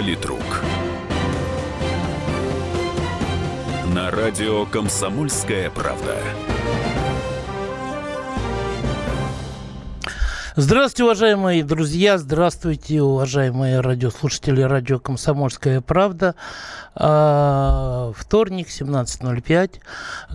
Политрук. 0.00 0.62
На 3.94 4.10
радио 4.10 4.64
«Комсомольская 4.64 5.68
правда». 5.68 6.16
Здравствуйте, 10.62 11.04
уважаемые 11.04 11.64
друзья, 11.64 12.18
здравствуйте, 12.18 13.00
уважаемые 13.00 13.80
радиослушатели 13.80 14.60
радио 14.60 14.98
«Комсомольская 14.98 15.80
правда». 15.80 16.34
А, 16.94 18.12
вторник, 18.14 18.68
17.05, 18.68 19.80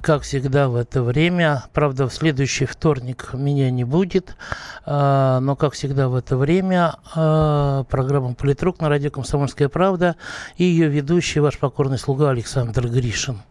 как 0.02 0.24
всегда 0.24 0.68
в 0.68 0.78
это 0.78 1.04
время. 1.04 1.66
Правда, 1.74 2.10
в 2.10 2.12
следующий 2.12 2.66
вторник 2.66 3.34
меня 3.34 3.70
не 3.70 3.84
будет, 3.84 4.36
а, 4.84 5.40
но, 5.42 5.56
как 5.56 5.74
всегда 5.74 6.10
в 6.10 6.16
это 6.16 6.38
время, 6.38 6.96
а, 7.14 7.84
программа 7.84 8.34
«Политрук» 8.34 8.82
на 8.82 8.90
радио 8.90 9.12
«Комсомольская 9.12 9.70
правда» 9.70 10.16
и 10.58 10.64
ее 10.64 10.88
ведущий, 10.88 11.40
ваш 11.40 11.60
покорный 11.60 12.00
слуга 12.00 12.32
Александр 12.32 12.88
Гришин. 12.88 13.44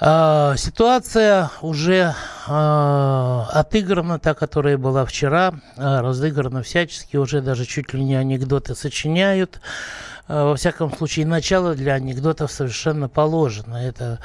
А, 0.00 0.54
ситуация 0.56 1.50
уже 1.60 2.14
а, 2.46 3.48
отыграна, 3.52 4.20
та, 4.20 4.34
которая 4.34 4.78
была 4.78 5.04
вчера, 5.04 5.54
а, 5.76 6.02
разыграна 6.02 6.62
всячески, 6.62 7.16
уже 7.16 7.40
даже 7.40 7.64
чуть 7.64 7.92
ли 7.92 8.04
не 8.04 8.14
анекдоты 8.14 8.76
сочиняют. 8.76 9.60
Э, 10.28 10.44
во 10.44 10.56
всяком 10.56 10.94
случае, 10.94 11.26
начало 11.26 11.74
для 11.74 11.94
анекдотов 11.94 12.52
совершенно 12.52 13.08
положено. 13.08 13.76
Это 13.76 14.20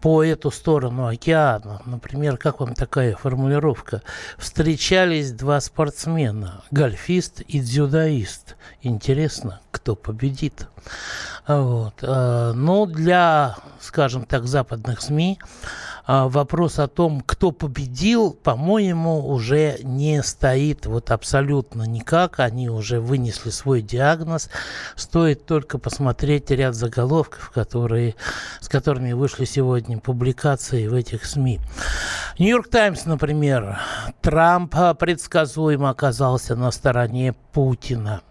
по 0.00 0.24
эту 0.24 0.50
сторону 0.50 1.06
океана. 1.06 1.82
Например, 1.84 2.36
как 2.36 2.60
вам 2.60 2.74
такая 2.74 3.14
формулировка? 3.14 4.02
Встречались 4.38 5.32
два 5.32 5.60
спортсмена, 5.60 6.62
гольфист 6.70 7.40
и 7.42 7.60
дзюдоист. 7.60 8.56
Интересно, 8.80 9.60
кто 9.70 9.94
победит? 9.94 10.68
Вот. 11.46 11.94
Э, 12.02 12.52
Но 12.54 12.86
ну, 12.86 12.86
для, 12.86 13.56
скажем 13.80 14.24
так, 14.24 14.46
западных 14.46 15.02
СМИ 15.02 15.38
вопрос 16.06 16.78
о 16.78 16.88
том, 16.88 17.22
кто 17.24 17.52
победил, 17.52 18.32
по-моему, 18.32 19.28
уже 19.28 19.78
не 19.82 20.22
стоит 20.22 20.86
вот 20.86 21.10
абсолютно 21.10 21.84
никак. 21.84 22.40
Они 22.40 22.68
уже 22.68 23.00
вынесли 23.00 23.50
свой 23.50 23.82
диагноз. 23.82 24.50
Стоит 24.96 25.46
только 25.46 25.78
посмотреть 25.78 26.50
ряд 26.50 26.74
заголовков, 26.74 27.50
которые, 27.50 28.16
с 28.60 28.68
которыми 28.68 29.12
вышли 29.12 29.44
сегодня 29.44 29.98
публикации 29.98 30.88
в 30.88 30.94
этих 30.94 31.24
СМИ. 31.24 31.60
Нью-Йорк 32.38 32.68
Таймс, 32.68 33.04
например, 33.04 33.78
Трамп 34.20 34.74
предсказуемо 34.98 35.90
оказался 35.90 36.56
на 36.56 36.70
стороне 36.70 37.34
Путина. 37.52 38.22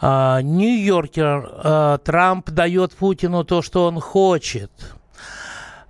А, 0.00 0.42
Нью-Йоркер, 0.42 1.50
а, 1.52 1.98
Трамп 1.98 2.50
дает 2.50 2.92
Путину 2.92 3.44
то, 3.44 3.62
что 3.62 3.86
он 3.86 4.00
хочет– 4.00 4.70
а, 4.80 4.95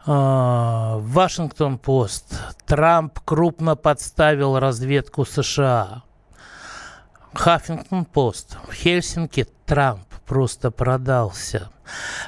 Вашингтон-Пост. 0.06 2.40
Трамп 2.64 3.18
крупно 3.24 3.76
подставил 3.76 4.58
разведку 4.58 5.24
США. 5.24 6.02
Хаффингтон-Пост. 7.34 8.58
В 8.68 8.72
Хельсинки 8.72 9.46
Трамп 9.64 10.06
просто 10.26 10.70
продался. 10.70 11.70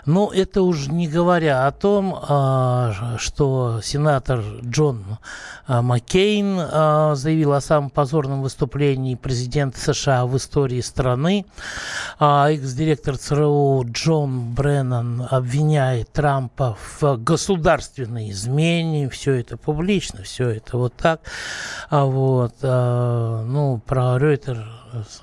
Ну, 0.07 0.31
это 0.31 0.63
уже 0.63 0.91
не 0.93 1.09
говоря 1.09 1.67
о 1.67 1.73
том, 1.73 2.17
а, 2.17 3.17
что 3.19 3.81
сенатор 3.83 4.41
Джон 4.65 5.19
а, 5.67 5.83
Маккейн 5.83 6.59
а, 6.61 7.15
заявил 7.15 7.53
о 7.53 7.61
самом 7.61 7.91
позорном 7.91 8.43
выступлении 8.43 9.17
президента 9.17 9.79
США 9.81 10.27
в 10.27 10.37
истории 10.37 10.81
страны. 10.81 11.45
Экс-директор 12.21 13.17
ЦРУ 13.17 13.85
Джон 13.87 14.55
Бреннан 14.55 15.27
обвиняет 15.29 16.13
Трампа 16.13 16.77
в 17.01 17.17
государственной 17.17 18.31
измене. 18.31 19.09
Все 19.09 19.35
это 19.35 19.57
публично, 19.57 20.23
все 20.23 20.51
это 20.51 20.79
вот 20.79 20.95
так. 20.95 21.21
Вот. 21.91 22.55
Ну, 22.63 23.83
про 23.87 24.19
Рейтер 24.19 24.78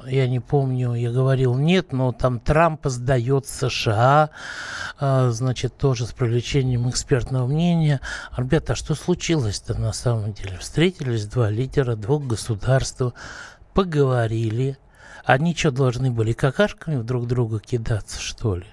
я 0.05 0.27
не 0.27 0.39
помню, 0.39 0.93
я 0.93 1.11
говорил 1.11 1.55
нет, 1.55 1.91
но 1.91 2.11
там 2.11 2.39
Трамп 2.39 2.85
сдает 2.85 3.47
США, 3.47 4.29
а, 4.99 5.29
значит, 5.31 5.77
тоже 5.77 6.05
с 6.05 6.11
привлечением 6.11 6.89
экспертного 6.89 7.47
мнения. 7.47 8.01
Ребята, 8.37 8.73
а 8.73 8.75
что 8.75 8.95
случилось-то 8.95 9.79
на 9.79 9.93
самом 9.93 10.33
деле? 10.33 10.57
Встретились 10.57 11.25
два 11.25 11.49
лидера 11.49 11.95
двух 11.95 12.25
государств, 12.25 13.01
поговорили. 13.73 14.77
Они 15.23 15.55
что, 15.55 15.71
должны 15.71 16.11
были 16.11 16.33
какашками 16.33 17.01
друг 17.01 17.27
друга 17.27 17.59
кидаться, 17.59 18.21
что 18.21 18.57
ли? 18.57 18.65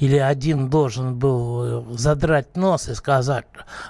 Или 0.00 0.16
один 0.16 0.70
должен 0.70 1.18
был 1.18 1.92
э, 1.92 1.96
задрать 1.96 2.56
нос 2.56 2.88
и 2.88 2.94
сказать 2.94 3.44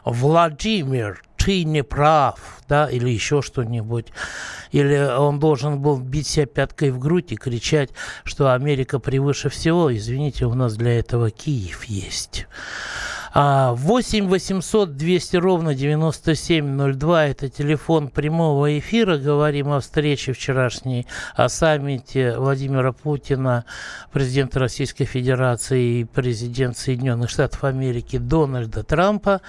«Владимир, 0.05 1.23
ты 1.37 1.65
не 1.65 1.85
прав», 1.85 2.61
да, 2.69 2.91
или 2.91 3.09
еще 3.09 3.43
что-нибудь. 3.43 4.09
Или 4.73 4.99
он 4.99 5.39
должен 5.39 5.81
был 5.81 5.99
бить 5.99 6.27
себя 6.27 6.47
пяткой 6.47 6.91
в 6.91 6.99
грудь 6.99 7.33
и 7.33 7.37
кричать, 7.37 7.91
что 8.25 8.53
Америка 8.53 8.99
превыше 8.99 9.49
всего. 9.51 9.95
Извините, 9.95 10.47
у 10.47 10.55
нас 10.55 10.75
для 10.75 10.99
этого 10.99 11.31
Киев 11.31 11.85
есть. 11.85 12.47
8 13.33 14.27
800 14.27 14.97
200 14.97 15.37
ровно 15.37 15.75
9702 15.75 17.27
это 17.27 17.49
телефон 17.49 18.09
прямого 18.09 18.77
эфира. 18.79 19.19
Говорим 19.19 19.71
о 19.71 19.81
встрече 19.81 20.33
вчерашней, 20.33 21.07
о 21.37 21.49
саммите 21.49 22.37
Владимира 22.37 22.93
Путина, 22.93 23.65
президента 24.13 24.59
Российской 24.59 25.05
Федерации 25.05 26.01
и 26.01 26.05
президента 26.05 26.81
Соединенных 26.81 27.31
Штатов 27.31 27.63
Америки 27.63 28.19
Дональда 28.19 28.83
Трампа. 28.83 29.41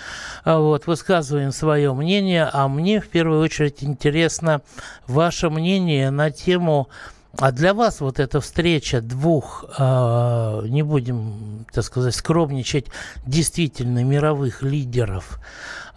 А 0.44 0.60
вот, 0.60 0.86
высказываем 0.86 1.52
свое 1.52 1.92
мнение, 1.94 2.48
а 2.52 2.68
мне 2.68 3.02
в 3.02 3.08
первую 3.08 3.42
очередь 3.42 3.84
интересно 3.84 4.62
ваше 5.08 5.50
мнение 5.50 6.12
на 6.12 6.30
тему 6.30 6.88
а 7.38 7.52
для 7.52 7.74
вас 7.74 8.02
вот 8.02 8.20
эта 8.20 8.42
встреча 8.42 9.02
двух, 9.02 9.66
э, 9.78 10.62
не 10.68 10.84
будем, 10.84 11.66
так 11.72 11.84
сказать, 11.84 12.14
скромничать, 12.14 12.88
действительно 13.26 14.04
мировых 14.04 14.62
лидеров, 14.64 15.40
э, 15.40 15.42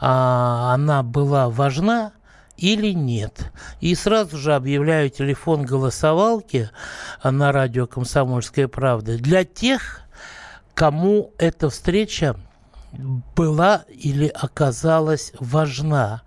она 0.00 1.02
была 1.02 1.48
важна 1.48 2.12
или 2.56 2.92
нет? 2.92 3.50
И 3.80 3.94
сразу 3.96 4.36
же 4.36 4.54
объявляю 4.54 5.10
телефон 5.10 5.64
голосовалки 5.64 6.70
на 7.24 7.50
радио 7.50 7.86
«Комсомольская 7.86 8.68
правда» 8.68 9.18
для 9.18 9.44
тех, 9.44 10.02
кому 10.74 11.32
эта 11.38 11.68
встреча 11.68 12.36
была 13.36 13.84
или 13.88 14.26
оказалась 14.28 15.32
важна. 15.38 16.22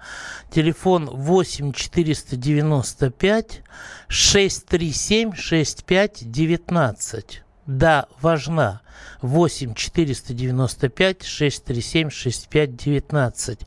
Телефон 0.52 1.10
8 1.10 1.72
495 1.74 3.62
637 4.08 5.34
65 5.34 6.32
19. 6.32 7.44
Да, 7.66 8.06
важна. 8.22 8.82
8 9.22 9.74
495 9.74 11.24
637 11.24 12.10
65 12.10 12.76
19. 12.76 13.60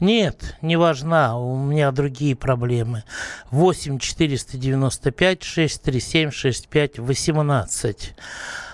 Нет, 0.00 0.56
не 0.62 0.76
важна, 0.76 1.38
у 1.38 1.56
меня 1.56 1.92
другие 1.92 2.34
проблемы. 2.34 3.04
8 3.50 3.98
495 3.98 5.42
637 5.42 6.30
65 6.30 6.98
18 6.98 8.14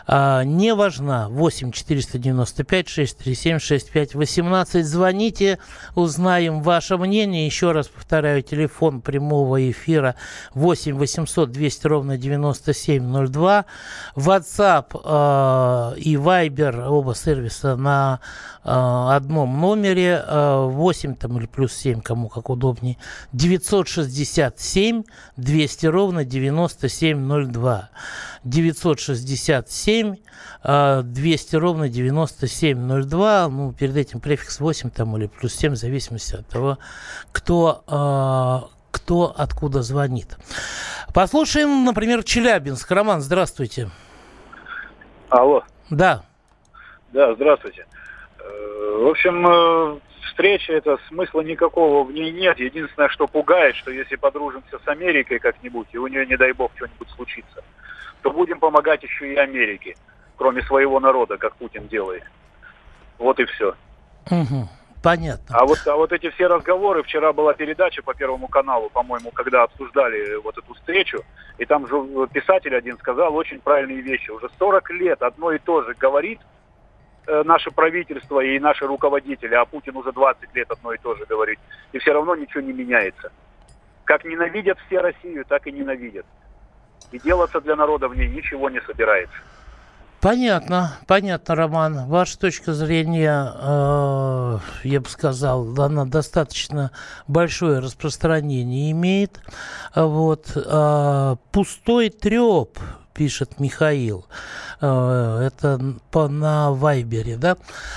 а, 0.06 0.44
не 0.44 0.74
важна. 0.74 1.28
8 1.28 1.72
495 1.72 2.88
637 2.88 3.58
65 3.58 4.14
18. 4.14 4.86
Звоните, 4.86 5.58
узнаем 5.94 6.62
ваше 6.62 6.96
мнение. 6.96 7.46
Еще 7.46 7.72
раз 7.72 7.88
повторяю, 7.88 8.42
телефон 8.42 9.00
прямого 9.00 9.70
эфира 9.70 10.14
8 10.54 10.96
800 10.96 11.50
200 11.50 11.86
ровно 11.86 12.16
9702. 12.16 13.64
WhatsApp 14.14 15.94
э, 15.96 15.98
и 15.98 16.14
Viber, 16.14 16.86
оба 16.86 17.14
сервиса 17.14 17.76
на 17.76 18.20
э, 18.62 18.68
одном 18.70 19.60
номере. 19.60 20.24
Э, 20.24 20.66
8 20.66 21.16
там 21.16 21.38
или 21.38 21.46
плюс 21.46 21.72
7, 21.72 22.00
кому 22.00 22.28
как 22.28 22.48
удобнее. 22.48 22.96
967 23.32 25.02
200 25.36 25.86
ровно 25.86 26.24
9702. 26.24 27.90
967 28.44 29.95
200 30.62 31.56
ровно 31.56 31.88
9702. 31.88 33.48
Ну, 33.48 33.72
перед 33.72 33.96
этим 33.96 34.20
префикс 34.20 34.60
8 34.60 34.90
там 34.90 35.16
или 35.16 35.26
плюс 35.26 35.54
7, 35.54 35.72
в 35.72 35.76
зависимости 35.76 36.36
от 36.36 36.46
того, 36.48 36.78
кто, 37.32 37.84
а, 37.86 38.64
кто 38.90 39.34
откуда 39.36 39.82
звонит. 39.82 40.36
Послушаем, 41.14 41.84
например, 41.84 42.22
Челябинск. 42.24 42.90
Роман, 42.90 43.20
здравствуйте. 43.20 43.88
Алло. 45.28 45.62
Да. 45.90 46.22
Да, 47.12 47.34
здравствуйте. 47.34 47.86
Э, 48.38 48.98
в 49.02 49.08
общем, 49.08 49.46
э, 49.46 49.98
встреча 50.26 50.72
это 50.72 50.98
смысла 51.08 51.40
никакого 51.40 52.04
в 52.04 52.12
ней 52.12 52.30
нет. 52.32 52.58
Единственное, 52.58 53.08
что 53.08 53.26
пугает, 53.26 53.74
что 53.76 53.90
если 53.90 54.16
подружимся 54.16 54.78
с 54.84 54.88
Америкой 54.88 55.38
как-нибудь, 55.38 55.88
и 55.92 55.98
у 55.98 56.06
нее, 56.06 56.26
не 56.26 56.36
дай 56.36 56.52
бог, 56.52 56.72
что-нибудь 56.76 57.08
случится, 57.10 57.64
то 58.26 58.32
будем 58.32 58.58
помогать 58.58 59.04
еще 59.04 59.32
и 59.32 59.36
Америке, 59.36 59.94
кроме 60.36 60.60
своего 60.62 60.98
народа, 60.98 61.36
как 61.38 61.54
Путин 61.54 61.86
делает. 61.86 62.24
Вот 63.18 63.38
и 63.38 63.44
все. 63.44 63.76
Угу. 64.28 64.68
Понятно. 65.00 65.56
А 65.56 65.64
вот, 65.64 65.78
а 65.86 65.94
вот 65.94 66.10
эти 66.10 66.28
все 66.30 66.48
разговоры, 66.48 67.04
вчера 67.04 67.32
была 67.32 67.54
передача 67.54 68.02
по 68.02 68.14
Первому 68.14 68.48
каналу, 68.48 68.90
по-моему, 68.90 69.30
когда 69.30 69.62
обсуждали 69.62 70.34
вот 70.42 70.58
эту 70.58 70.74
встречу, 70.74 71.22
и 71.58 71.64
там 71.66 71.86
же 71.86 72.26
писатель 72.32 72.74
один 72.74 72.98
сказал 72.98 73.32
очень 73.36 73.60
правильные 73.60 74.00
вещи. 74.00 74.30
Уже 74.30 74.48
40 74.58 74.90
лет 74.90 75.22
одно 75.22 75.52
и 75.52 75.60
то 75.60 75.84
же 75.84 75.94
говорит 75.94 76.40
э, 77.28 77.44
наше 77.44 77.70
правительство 77.70 78.40
и 78.40 78.58
наши 78.58 78.88
руководители, 78.88 79.54
а 79.54 79.64
Путин 79.66 79.96
уже 79.96 80.10
20 80.10 80.52
лет 80.52 80.68
одно 80.68 80.92
и 80.92 80.98
то 80.98 81.14
же 81.14 81.26
говорит, 81.26 81.60
и 81.92 82.00
все 82.00 82.12
равно 82.12 82.34
ничего 82.34 82.62
не 82.62 82.72
меняется. 82.72 83.30
Как 84.02 84.24
ненавидят 84.24 84.78
все 84.88 85.00
Россию, 85.00 85.44
так 85.44 85.68
и 85.68 85.70
ненавидят. 85.70 86.26
И 87.16 87.18
делаться 87.18 87.60
для 87.62 87.76
народа 87.76 88.08
в 88.08 88.16
ней 88.16 88.28
ничего 88.28 88.68
не 88.68 88.80
собирается. 88.82 89.36
Понятно, 90.20 90.98
понятно, 91.06 91.54
Роман. 91.54 92.08
Ваша 92.08 92.38
точка 92.38 92.74
зрения, 92.74 93.52
э, 93.54 94.58
я 94.84 95.00
бы 95.00 95.08
сказал, 95.08 95.80
она 95.80 96.04
достаточно 96.04 96.90
большое 97.26 97.78
распространение 97.78 98.90
имеет. 98.90 99.40
Вот, 99.94 100.52
э, 100.56 101.36
пустой 101.52 102.10
треп 102.10 102.78
пишет 103.16 103.58
Михаил. 103.58 104.26
Э, 104.80 105.40
это 105.46 105.80
по, 106.12 106.28
на 106.28 106.70
Вайбере, 106.70 107.36
да? 107.36 107.56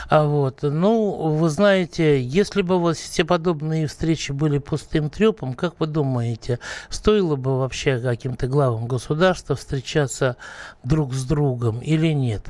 А 0.10 0.24
вот, 0.24 0.60
ну, 0.62 1.12
вы 1.12 1.50
знаете, 1.50 2.22
если 2.22 2.62
бы 2.62 2.80
вот 2.80 2.96
все 2.96 3.26
подобные 3.26 3.88
встречи 3.88 4.32
были 4.32 4.60
пустым 4.60 5.10
трепом, 5.10 5.54
как 5.54 5.80
вы 5.80 5.88
думаете, 5.88 6.60
стоило 6.90 7.36
бы 7.36 7.60
вообще 7.60 8.00
каким-то 8.00 8.48
главам 8.48 8.88
государства 8.88 9.56
встречаться 9.56 10.38
друг 10.84 11.14
с 11.14 11.26
другом 11.26 11.80
или 11.80 12.08
нет? 12.08 12.50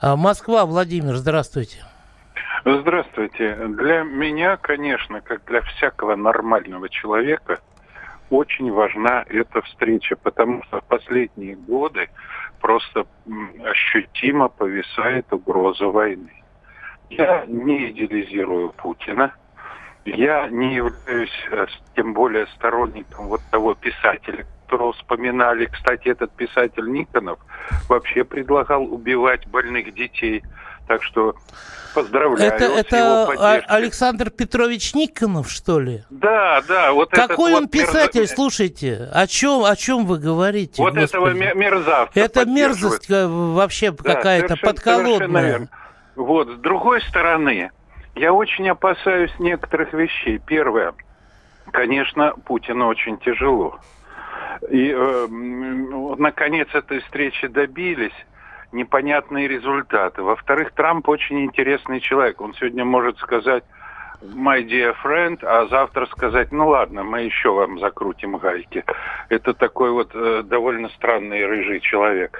А 0.00 0.16
Москва, 0.16 0.66
Владимир, 0.66 1.16
здравствуйте. 1.16 1.78
Здравствуйте. 2.64 3.56
Для 3.56 4.02
меня, 4.02 4.56
конечно, 4.56 5.20
как 5.20 5.44
для 5.46 5.62
всякого 5.62 6.14
нормального 6.14 6.88
человека– 6.88 7.58
очень 8.32 8.72
важна 8.72 9.24
эта 9.28 9.60
встреча, 9.60 10.16
потому 10.16 10.62
что 10.64 10.80
в 10.80 10.84
последние 10.84 11.54
годы 11.54 12.08
просто 12.60 13.06
ощутимо 13.62 14.48
повисает 14.48 15.30
угроза 15.32 15.86
войны. 15.86 16.32
Я 17.10 17.44
не 17.46 17.90
идеализирую 17.90 18.70
Путина, 18.70 19.34
я 20.06 20.48
не 20.48 20.74
являюсь 20.76 21.46
э, 21.50 21.66
тем 21.94 22.14
более 22.14 22.46
сторонником 22.48 23.28
вот 23.28 23.42
того 23.50 23.74
писателя, 23.74 24.46
которого 24.64 24.94
вспоминали. 24.94 25.66
Кстати, 25.66 26.08
этот 26.08 26.32
писатель 26.32 26.90
Никонов 26.90 27.38
вообще 27.88 28.24
предлагал 28.24 28.84
убивать 28.84 29.46
больных 29.46 29.92
детей. 29.94 30.42
Так 30.86 31.02
что 31.02 31.34
поздравляю. 31.94 32.52
Это, 32.52 32.64
это 32.64 33.62
Александр 33.68 34.30
Петрович 34.30 34.94
Никонов, 34.94 35.50
что 35.50 35.80
ли? 35.80 36.02
Да, 36.10 36.62
да. 36.66 36.92
Вот 36.92 37.10
Какой 37.10 37.54
он 37.54 37.68
писатель, 37.68 38.20
мерз... 38.20 38.34
слушайте, 38.34 39.08
о 39.12 39.26
чем, 39.26 39.64
о 39.64 39.76
чем 39.76 40.06
вы 40.06 40.18
говорите? 40.18 40.82
Вот 40.82 40.94
Господи? 40.94 41.34
этого 41.34 41.54
мерзавца. 41.54 42.18
Это 42.18 42.44
мерзость 42.46 43.08
вообще 43.08 43.92
да, 43.92 44.14
какая-то 44.14 44.56
подколодная. 44.56 45.68
Вот, 46.16 46.48
с 46.48 46.56
другой 46.56 47.00
стороны, 47.02 47.70
я 48.14 48.32
очень 48.32 48.68
опасаюсь 48.68 49.32
некоторых 49.38 49.92
вещей. 49.92 50.38
Первое, 50.38 50.94
конечно, 51.70 52.34
Путину 52.44 52.86
очень 52.86 53.18
тяжело. 53.18 53.78
И, 54.70 54.92
э, 54.94 55.26
наконец, 56.18 56.68
этой 56.74 57.00
встречи 57.00 57.46
добились 57.46 58.12
непонятные 58.72 59.48
результаты. 59.48 60.22
Во-вторых, 60.22 60.72
Трамп 60.72 61.08
очень 61.08 61.44
интересный 61.44 62.00
человек. 62.00 62.40
Он 62.40 62.54
сегодня 62.54 62.84
может 62.84 63.18
сказать 63.18 63.64
my 64.22 64.62
dear 64.62 64.94
friend, 65.02 65.44
а 65.44 65.66
завтра 65.66 66.06
сказать, 66.06 66.52
ну 66.52 66.68
ладно, 66.68 67.02
мы 67.02 67.22
еще 67.22 67.52
вам 67.52 67.78
закрутим 67.78 68.36
гайки. 68.36 68.84
Это 69.28 69.54
такой 69.54 69.90
вот 69.90 70.10
э, 70.14 70.42
довольно 70.44 70.88
странный 70.90 71.44
рыжий 71.46 71.80
человек. 71.80 72.38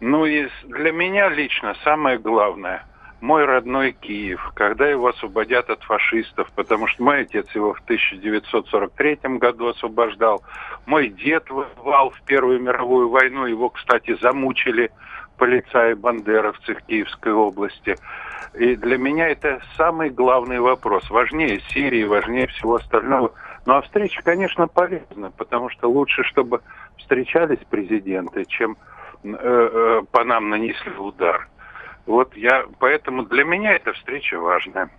Ну 0.00 0.24
и 0.26 0.48
для 0.64 0.92
меня 0.92 1.28
лично 1.28 1.74
самое 1.84 2.18
главное– 2.18 2.84
мой 3.20 3.44
родной 3.44 3.92
Киев, 3.92 4.52
когда 4.54 4.86
его 4.86 5.08
освободят 5.08 5.70
от 5.70 5.82
фашистов, 5.82 6.50
потому 6.54 6.86
что 6.86 7.02
мой 7.02 7.22
отец 7.22 7.48
его 7.54 7.74
в 7.74 7.80
1943 7.80 9.18
году 9.38 9.68
освобождал, 9.68 10.42
мой 10.86 11.08
дед 11.08 11.50
воевал 11.50 12.10
в 12.10 12.22
Первую 12.22 12.60
мировую 12.60 13.08
войну, 13.08 13.46
его, 13.46 13.70
кстати, 13.70 14.16
замучили 14.20 14.90
полицаи 15.38 15.94
бандеровцы 15.94 16.74
в 16.74 16.82
Киевской 16.82 17.32
области. 17.32 17.96
И 18.54 18.76
для 18.76 18.98
меня 18.98 19.28
это 19.28 19.60
самый 19.76 20.10
главный 20.10 20.60
вопрос. 20.60 21.08
Важнее 21.10 21.60
Сирии, 21.70 22.04
важнее 22.04 22.48
всего 22.48 22.76
остального. 22.76 23.32
Ну 23.66 23.74
а 23.74 23.82
встреча, 23.82 24.20
конечно, 24.22 24.66
полезна, 24.66 25.30
потому 25.36 25.70
что 25.70 25.90
лучше, 25.90 26.24
чтобы 26.24 26.60
встречались 26.98 27.60
президенты, 27.70 28.44
чем 28.46 28.76
э, 29.24 29.28
э, 29.30 30.02
по 30.10 30.24
нам 30.24 30.50
нанесли 30.50 30.92
удар. 30.92 31.48
Вот 32.06 32.34
я, 32.36 32.64
поэтому 32.78 33.24
для 33.24 33.44
меня 33.44 33.74
эта 33.74 33.92
встреча 33.92 34.38
важная. 34.38 34.90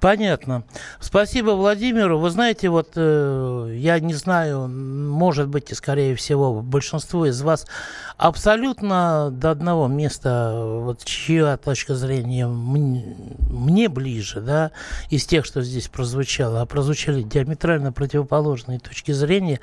Понятно. 0.00 0.64
Спасибо 1.00 1.50
Владимиру. 1.50 2.18
Вы 2.18 2.30
знаете, 2.30 2.68
вот 2.68 2.92
э, 2.96 3.74
я 3.76 3.98
не 3.98 4.14
знаю, 4.14 4.68
может 4.68 5.48
быть, 5.48 5.70
и 5.72 5.74
скорее 5.74 6.14
всего, 6.14 6.60
большинство 6.60 7.26
из 7.26 7.40
вас 7.42 7.66
абсолютно 8.16 9.30
до 9.32 9.50
одного 9.50 9.88
места, 9.88 10.52
вот 10.54 11.04
чья 11.04 11.56
точка 11.56 11.94
зрения 11.94 12.46
мне, 12.46 13.16
мне 13.48 13.88
ближе, 13.88 14.40
да, 14.40 14.70
из 15.10 15.24
тех, 15.24 15.44
что 15.44 15.62
здесь 15.62 15.88
прозвучало, 15.88 16.60
а 16.60 16.66
прозвучали 16.66 17.22
диаметрально 17.22 17.92
противоположные 17.92 18.78
точки 18.78 19.12
зрения. 19.12 19.60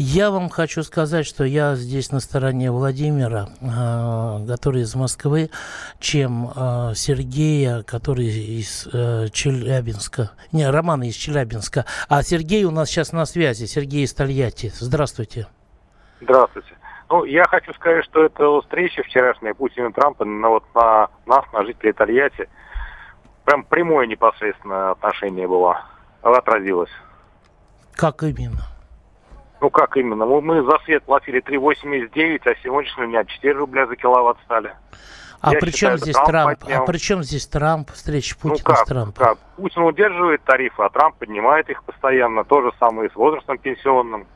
Я 0.00 0.30
вам 0.30 0.48
хочу 0.48 0.84
сказать, 0.84 1.26
что 1.26 1.42
я 1.42 1.74
здесь 1.74 2.12
на 2.12 2.20
стороне 2.20 2.70
Владимира, 2.70 3.48
э, 3.60 4.46
который 4.46 4.82
из 4.82 4.94
Москвы, 4.94 5.50
чем 5.98 6.52
э, 6.54 6.92
Сергея, 6.94 7.82
который 7.82 8.26
из 8.28 8.86
э, 8.92 9.26
Челябинска. 9.32 10.30
Не, 10.52 10.70
Роман 10.70 11.02
из 11.02 11.16
Челябинска. 11.16 11.84
А 12.08 12.22
Сергей 12.22 12.62
у 12.62 12.70
нас 12.70 12.90
сейчас 12.90 13.10
на 13.10 13.26
связи. 13.26 13.64
Сергей 13.64 14.04
из 14.04 14.14
Тольятти. 14.14 14.70
Здравствуйте. 14.72 15.48
Здравствуйте. 16.20 16.78
Ну, 17.10 17.24
я 17.24 17.42
хочу 17.48 17.74
сказать, 17.74 18.04
что 18.04 18.24
эта 18.24 18.60
встреча 18.60 19.02
вчерашняя 19.02 19.52
Путина 19.52 19.88
и 19.88 19.92
Трампа 19.92 20.24
на, 20.24 20.48
вот, 20.48 20.64
на 20.76 21.08
нас, 21.26 21.44
на 21.52 21.64
жителей 21.64 21.92
Тольятти, 21.92 22.48
прям 23.44 23.64
прямое 23.64 24.06
непосредственное 24.06 24.92
отношение 24.92 25.48
было. 25.48 25.82
Отразилось. 26.22 26.92
Как 27.96 28.22
именно? 28.22 28.77
Ну 29.60 29.70
как 29.70 29.96
именно? 29.96 30.24
Мы, 30.24 30.40
мы 30.40 30.62
за 30.62 30.78
свет 30.84 31.02
платили 31.04 31.42
3,89, 31.42 32.40
а 32.44 32.54
сегодняшний 32.62 33.04
у 33.04 33.08
меня 33.08 33.24
4 33.24 33.52
рубля 33.54 33.86
за 33.86 33.96
киловатт 33.96 34.38
стали. 34.44 34.72
А 35.40 35.52
при 35.52 35.70
чем 35.70 35.96
здесь 35.98 36.16
Трамп? 36.16 36.58
Поднял. 36.58 36.82
А 36.82 36.86
при 36.86 36.98
чем 36.98 37.22
здесь 37.22 37.46
Трамп, 37.46 37.90
встреча 37.92 38.34
ну 38.42 38.50
Путина 38.50 38.68
ну 38.68 38.74
как, 38.74 38.84
с 38.84 38.88
Трампом? 38.88 39.24
Как? 39.24 39.38
Путин 39.56 39.82
удерживает 39.82 40.42
тарифы, 40.42 40.82
а 40.82 40.90
Трамп 40.90 41.16
поднимает 41.16 41.70
их 41.70 41.82
постоянно. 41.84 42.44
То 42.44 42.62
же 42.62 42.72
самое 42.78 43.08
и 43.08 43.12
с 43.12 43.14
возрастом 43.14 43.58
пенсионным. 43.58 44.26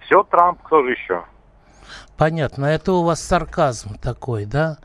Все 0.00 0.22
Трамп, 0.24 0.60
кто 0.62 0.82
же 0.82 0.92
еще? 0.92 1.24
Понятно. 2.16 2.66
Это 2.66 2.92
у 2.92 3.02
вас 3.02 3.20
сарказм 3.20 3.96
такой, 3.98 4.44
да? 4.44 4.78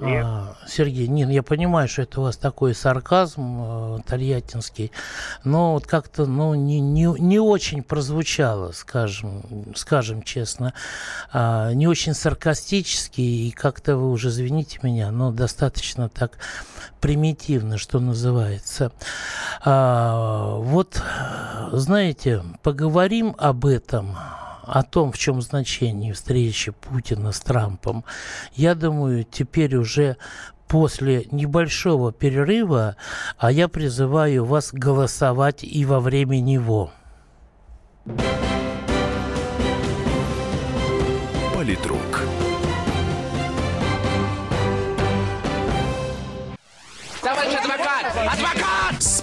Нет. 0.00 0.24
А, 0.26 0.56
Сергей, 0.66 1.08
нет, 1.08 1.28
я 1.28 1.42
понимаю, 1.42 1.86
что 1.86 2.02
это 2.02 2.20
у 2.20 2.24
вас 2.24 2.36
такой 2.36 2.74
сарказм 2.74 3.96
э, 3.96 3.98
тольяттинский, 4.06 4.92
но 5.44 5.74
вот 5.74 5.86
как-то 5.86 6.24
ну, 6.24 6.54
не, 6.54 6.80
не, 6.80 7.04
не 7.18 7.38
очень 7.38 7.82
прозвучало, 7.82 8.72
скажем, 8.72 9.42
скажем 9.74 10.22
честно, 10.22 10.72
а, 11.32 11.72
не 11.72 11.86
очень 11.86 12.14
саркастически, 12.14 13.20
и 13.20 13.50
как-то 13.50 13.96
вы 13.96 14.10
уже, 14.10 14.30
извините 14.30 14.80
меня, 14.82 15.10
но 15.10 15.32
достаточно 15.32 16.08
так 16.08 16.38
примитивно, 17.00 17.76
что 17.76 18.00
называется. 18.00 18.92
А, 19.62 20.56
вот, 20.56 21.02
знаете, 21.72 22.42
поговорим 22.62 23.34
об 23.38 23.66
этом 23.66 24.16
о 24.70 24.82
том, 24.82 25.12
в 25.12 25.18
чем 25.18 25.42
значение 25.42 26.12
встречи 26.12 26.72
Путина 26.72 27.32
с 27.32 27.40
Трампом, 27.40 28.04
я 28.54 28.74
думаю, 28.74 29.24
теперь 29.24 29.76
уже 29.76 30.16
после 30.68 31.26
небольшого 31.32 32.12
перерыва, 32.12 32.96
а 33.36 33.50
я 33.50 33.66
призываю 33.68 34.44
вас 34.44 34.70
голосовать 34.72 35.64
и 35.64 35.84
во 35.84 35.98
время 35.98 36.40
него. 36.40 36.92
Политрук. 41.54 42.29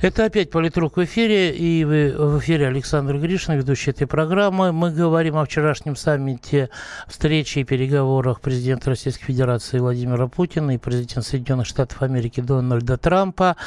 Это 0.00 0.24
опять 0.24 0.50
«Политрук» 0.50 0.96
в 0.96 1.04
эфире, 1.04 1.54
и 1.54 1.84
в 1.84 2.38
эфире 2.38 2.68
Александр 2.68 3.18
Гришин, 3.18 3.58
ведущий 3.58 3.90
этой 3.90 4.06
программы. 4.06 4.72
Мы 4.72 4.92
говорим 4.92 5.36
о 5.36 5.44
вчерашнем 5.44 5.94
саммите 5.94 6.70
встречи 7.06 7.58
и 7.58 7.64
переговорах 7.64 8.40
президента 8.40 8.88
Российской 8.88 9.26
Федерации 9.26 9.78
Владимира 9.78 10.26
Путина 10.26 10.70
и 10.70 10.78
президента 10.78 11.20
Соединенных 11.20 11.66
Штатов 11.66 12.00
Америки 12.00 12.40
Дональда 12.40 12.96
Трампа. 12.96 13.58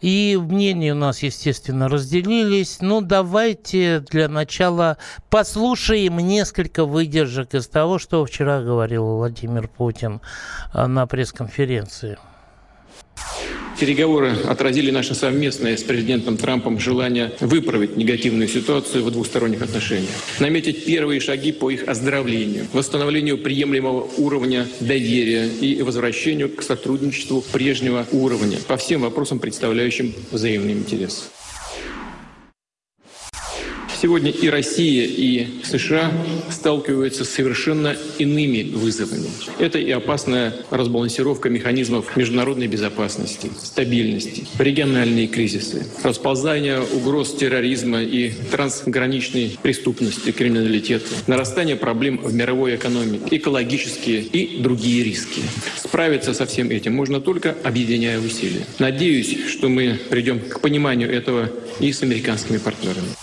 И 0.00 0.36
мнения 0.36 0.90
у 0.90 0.96
нас, 0.96 1.22
естественно, 1.22 1.88
разделились. 1.88 2.78
Ну, 2.80 3.00
давайте 3.00 4.00
для 4.00 4.28
начала 4.28 4.98
послушаем 5.30 6.16
несколько 6.16 6.84
выдержек 6.84 7.54
из 7.54 7.68
того, 7.68 8.00
что 8.00 8.24
вчера 8.24 8.60
говорил 8.60 9.04
Владимир 9.04 9.68
Путин 9.68 10.20
а, 10.72 10.88
на 10.88 11.06
пресс-конференции. 11.06 12.18
Переговоры 13.78 14.34
отразили 14.46 14.90
наше 14.90 15.14
совместное 15.14 15.76
с 15.76 15.82
президентом 15.82 16.38
Трампом 16.38 16.80
желание 16.80 17.32
выправить 17.40 17.96
негативную 17.96 18.48
ситуацию 18.48 19.04
в 19.04 19.10
двусторонних 19.10 19.60
отношениях, 19.60 20.10
наметить 20.38 20.86
первые 20.86 21.20
шаги 21.20 21.52
по 21.52 21.70
их 21.70 21.86
оздоровлению, 21.86 22.66
восстановлению 22.72 23.36
приемлемого 23.36 24.08
уровня 24.16 24.66
доверия 24.80 25.46
и 25.46 25.82
возвращению 25.82 26.48
к 26.48 26.62
сотрудничеству 26.62 27.42
прежнего 27.52 28.06
уровня 28.12 28.58
по 28.66 28.78
всем 28.78 29.02
вопросам, 29.02 29.40
представляющим 29.40 30.14
взаимный 30.30 30.72
интерес. 30.72 31.30
Сегодня 34.00 34.30
и 34.30 34.48
Россия, 34.50 35.06
и 35.06 35.46
США 35.64 36.12
сталкиваются 36.50 37.24
с 37.24 37.30
совершенно 37.30 37.96
иными 38.18 38.62
вызовами. 38.62 39.30
Это 39.58 39.78
и 39.78 39.90
опасная 39.90 40.54
разбалансировка 40.70 41.48
механизмов 41.48 42.14
международной 42.14 42.66
безопасности, 42.66 43.50
стабильности, 43.58 44.46
региональные 44.58 45.28
кризисы, 45.28 45.86
расползание 46.02 46.82
угроз 46.82 47.34
терроризма 47.34 48.02
и 48.02 48.32
трансграничной 48.50 49.58
преступности, 49.62 50.30
криминалитета, 50.30 51.06
нарастание 51.26 51.76
проблем 51.76 52.18
в 52.18 52.34
мировой 52.34 52.76
экономике, 52.76 53.36
экологические 53.38 54.20
и 54.20 54.60
другие 54.60 55.04
риски. 55.04 55.40
Справиться 55.82 56.34
со 56.34 56.44
всем 56.44 56.70
этим 56.70 56.94
можно 56.94 57.22
только 57.22 57.56
объединяя 57.64 58.20
усилия. 58.20 58.66
Надеюсь, 58.78 59.48
что 59.48 59.70
мы 59.70 59.98
придем 60.10 60.40
к 60.40 60.60
пониманию 60.60 61.10
этого 61.10 61.50
и 61.80 61.92
с 61.92 62.02
американскими 62.02 62.58
партнерами. 62.58 63.15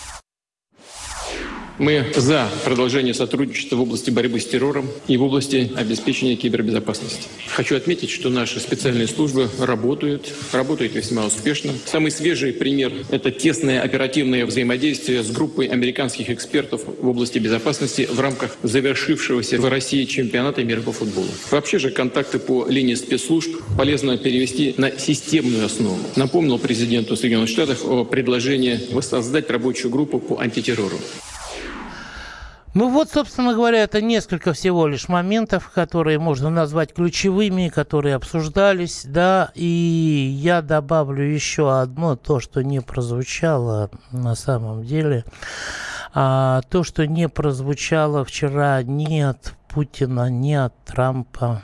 Мы 1.80 2.06
за 2.16 2.50
продолжение 2.64 3.16
сотрудничества 3.16 3.78
в 3.78 3.82
области 3.82 4.12
борьбы 4.12 4.40
с 4.40 4.46
террором 4.46 4.88
и 5.08 5.18
в 5.18 5.24
области 5.24 5.72
обеспечения 5.76 6.36
кибербезопасности. 6.36 7.28
Хочу 7.48 7.76
отметить, 7.76 8.12
что 8.12 8.30
наши 8.30 8.60
специальные 8.60 9.08
службы 9.08 9.50
работают, 9.60 10.32
работают 10.52 10.94
весьма 10.94 11.26
успешно. 11.26 11.72
Самый 11.86 12.12
свежий 12.12 12.54
пример– 12.54 12.92
это 13.10 13.32
тесное 13.32 13.82
оперативное 13.82 14.46
взаимодействие 14.46 15.24
с 15.24 15.32
группой 15.32 15.66
американских 15.66 16.30
экспертов 16.30 16.82
в 16.86 17.08
области 17.08 17.40
безопасности 17.40 18.08
в 18.12 18.20
рамках 18.20 18.56
завершившегося 18.62 19.60
в 19.60 19.68
России 19.68 20.06
чемпионата 20.06 20.64
мира 20.64 20.82
по 20.82 20.92
футболу. 20.92 21.30
Вообще 21.50 21.80
же 21.80 21.90
контакты 21.90 22.38
по 22.38 22.68
линии 22.68 22.94
спецслужб 22.94 23.50
полезно 23.76 24.18
перевести 24.18 24.76
на 24.78 24.92
системную 24.92 25.66
основу. 25.66 25.98
Напомнил 26.16 26.60
президенту 26.60 27.16
Соединенных 27.16 27.50
Штатов 27.50 27.84
о 27.84 28.06
предложении 28.06 28.80
воссоздать 28.92 29.50
рабочую 29.50 29.90
группу 29.90 30.20
по 30.20 30.40
антитеррору. 30.40 31.00
Ну 32.74 32.90
вот, 32.90 33.12
собственно 33.12 33.54
говоря, 33.54 33.84
это 33.84 34.02
несколько 34.02 34.54
всего 34.54 34.88
лишь 34.88 35.08
моментов, 35.08 35.70
которые 35.70 36.18
можно 36.18 36.50
назвать 36.50 36.92
ключевыми, 36.94 37.70
которые 37.70 38.16
обсуждались, 38.16 39.04
да, 39.06 39.52
и 39.54 39.66
я 40.42 40.64
добавлю 40.64 41.24
еще 41.24 41.80
одно, 41.80 42.16
то, 42.16 42.40
что 42.40 42.64
не 42.64 42.82
прозвучало 42.82 43.92
на 44.12 44.34
самом 44.34 44.84
деле, 44.84 45.24
а, 46.16 46.62
то, 46.70 46.84
что 46.84 47.06
не 47.06 47.30
прозвучало 47.30 48.26
вчера 48.26 48.82
ни 48.82 49.20
от 49.20 49.54
Путина, 49.68 50.32
ни 50.32 50.54
от 50.54 50.74
Трампа, 50.84 51.62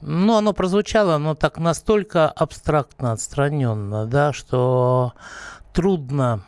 ну, 0.00 0.36
оно 0.36 0.52
прозвучало, 0.52 1.18
но 1.18 1.34
так 1.34 1.58
настолько 1.58 2.28
абстрактно, 2.28 3.10
отстраненно, 3.10 4.06
да, 4.06 4.32
что 4.32 5.14
трудно 5.72 6.44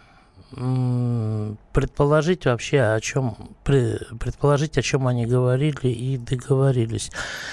предположить 0.51 2.47
вообще, 2.47 2.81
о 2.81 3.01
чем, 3.01 3.37
предположить, 3.63 4.79
о 4.79 4.83
чем 4.83 5.07
они 5.07 5.27
говорили 5.27 5.89
и 5.89 6.19
договорились. 6.19 7.11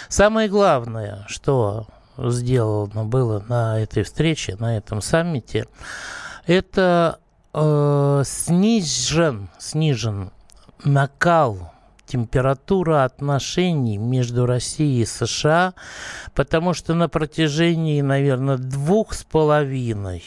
Самое 0.09 0.49
главное, 0.49 1.25
что 1.27 1.87
сделано 2.17 3.05
было 3.05 3.43
на 3.47 3.79
этой 3.79 4.03
встрече, 4.03 4.55
на 4.59 4.77
этом 4.77 5.01
саммите, 5.01 5.67
это 6.45 7.19
э, 7.53 8.23
снижен, 8.25 9.49
снижен 9.59 10.31
накал 10.83 11.73
температура 12.07 13.03
отношений 13.03 13.97
между 13.97 14.45
Россией 14.45 15.01
и 15.01 15.05
США, 15.05 15.73
потому 16.33 16.73
что 16.73 16.93
на 16.93 17.09
протяжении, 17.09 18.01
наверное, 18.01 18.57
двух 18.57 19.13
с 19.13 19.23
половиной, 19.23 20.23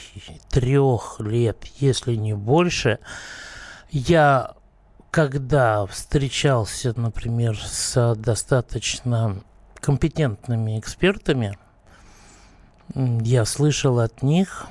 трех 0.50 1.20
лет, 1.20 1.64
если 1.78 2.14
не 2.14 2.34
больше, 2.34 2.98
я 3.90 4.54
когда 5.10 5.86
встречался, 5.86 6.92
например, 6.98 7.58
с 7.58 8.14
достаточно 8.14 9.42
компетентными 9.74 10.78
экспертами, 10.78 11.58
я 12.94 13.44
слышал 13.44 13.98
от 13.98 14.22
них, 14.22 14.66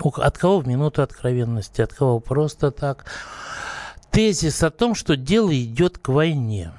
от 0.00 0.38
кого 0.38 0.60
в 0.60 0.66
минуту 0.66 1.02
откровенности, 1.02 1.82
от 1.82 1.92
кого 1.92 2.20
просто 2.20 2.70
так, 2.70 3.04
тезис 4.12 4.62
о 4.62 4.70
том, 4.70 4.94
что 4.94 5.16
дело 5.16 5.52
идет 5.58 5.98
к 5.98 6.08
войне 6.08 6.72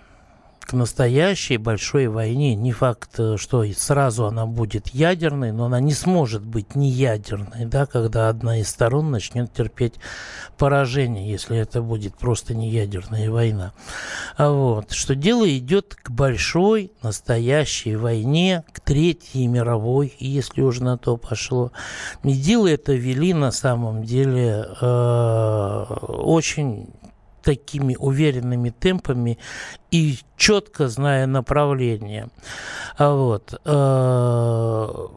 к 0.65 0.71
настоящей 0.71 1.57
большой 1.57 2.07
войне. 2.07 2.55
Не 2.55 2.71
факт, 2.71 3.19
э, 3.19 3.35
что 3.37 3.65
сразу 3.73 4.25
она 4.25 4.45
будет 4.45 4.87
ядерной, 4.87 5.51
но 5.51 5.65
она 5.65 5.79
не 5.79 5.93
сможет 5.93 6.43
быть 6.43 6.75
не 6.75 6.89
ядерной, 6.89 7.65
да, 7.65 7.85
когда 7.85 8.29
одна 8.29 8.59
из 8.59 8.69
сторон 8.69 9.11
начнет 9.11 9.53
терпеть 9.53 9.95
поражение, 10.57 11.29
если 11.29 11.57
это 11.57 11.81
будет 11.81 12.15
просто 12.15 12.55
не 12.55 12.69
ядерная 12.69 13.29
война. 13.29 13.73
А 14.37 14.51
вот, 14.51 14.91
что 14.91 15.15
дело 15.15 15.45
идет 15.49 15.95
к 16.01 16.09
большой 16.09 16.91
настоящей 17.01 17.95
войне, 17.95 18.63
к 18.71 18.79
Третьей 18.79 19.47
мировой, 19.47 20.15
если 20.17 20.61
уже 20.61 20.83
на 20.83 20.97
то 20.97 21.17
пошло. 21.17 21.71
И 22.23 22.33
дело 22.33 22.67
это 22.67 22.93
вели 22.93 23.33
на 23.33 23.51
самом 23.51 24.03
деле 24.03 24.65
э, 24.81 25.85
очень 26.07 26.87
такими 27.43 27.95
уверенными 27.99 28.69
темпами 28.69 29.37
и 29.91 30.17
четко 30.37 30.87
зная 30.87 31.27
направление. 31.27 32.29
А 32.97 33.13
вот. 33.13 33.59
Э, 33.65 35.07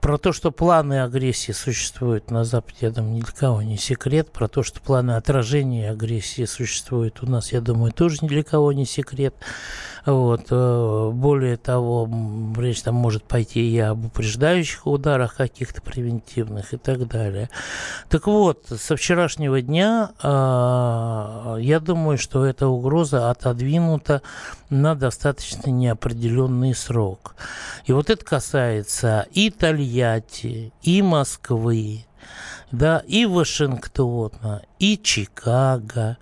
про 0.00 0.16
то, 0.16 0.32
что 0.32 0.50
планы 0.50 1.02
агрессии 1.02 1.52
существуют 1.52 2.30
на 2.30 2.44
Западе, 2.44 2.78
я 2.80 2.90
думаю, 2.90 3.16
ни 3.16 3.20
для 3.20 3.32
кого 3.32 3.62
не 3.62 3.76
секрет. 3.76 4.32
Про 4.32 4.48
то, 4.48 4.62
что 4.62 4.80
планы 4.80 5.12
отражения 5.12 5.90
агрессии 5.90 6.46
существуют 6.46 7.22
у 7.22 7.26
нас, 7.26 7.52
я 7.52 7.60
думаю, 7.60 7.92
тоже 7.92 8.18
ни 8.22 8.28
для 8.28 8.42
кого 8.42 8.72
не 8.72 8.86
секрет. 8.86 9.34
Вот. 10.06 10.46
Э, 10.50 11.10
более 11.12 11.56
того, 11.56 12.08
речь 12.56 12.82
там 12.82 12.94
может 12.94 13.24
пойти 13.24 13.70
и 13.70 13.78
об 13.78 14.06
упреждающих 14.06 14.86
ударах 14.86 15.36
каких-то 15.36 15.82
превентивных 15.82 16.72
и 16.74 16.76
так 16.76 17.06
далее. 17.08 17.50
Так 18.08 18.26
вот, 18.26 18.66
со 18.68 18.96
вчерашнего 18.96 19.60
дня 19.60 20.10
э, 20.22 21.56
я 21.60 21.80
думаю, 21.80 22.18
что 22.18 22.44
эта 22.44 22.68
угроза 22.68 23.30
отодвинута 23.30 24.22
на 24.70 24.94
достаточно 24.94 25.70
неопределенный 25.70 26.74
срок. 26.74 27.34
И 27.84 27.92
вот 27.92 28.10
это 28.10 28.24
касается 28.24 29.26
и 29.32 29.50
Тольятти, 29.50 30.72
и 30.82 31.02
Москвы, 31.02 32.04
да, 32.72 33.02
и 33.06 33.26
Вашингтона, 33.26 34.62
и 34.78 34.96
Чикаго, 34.96 36.16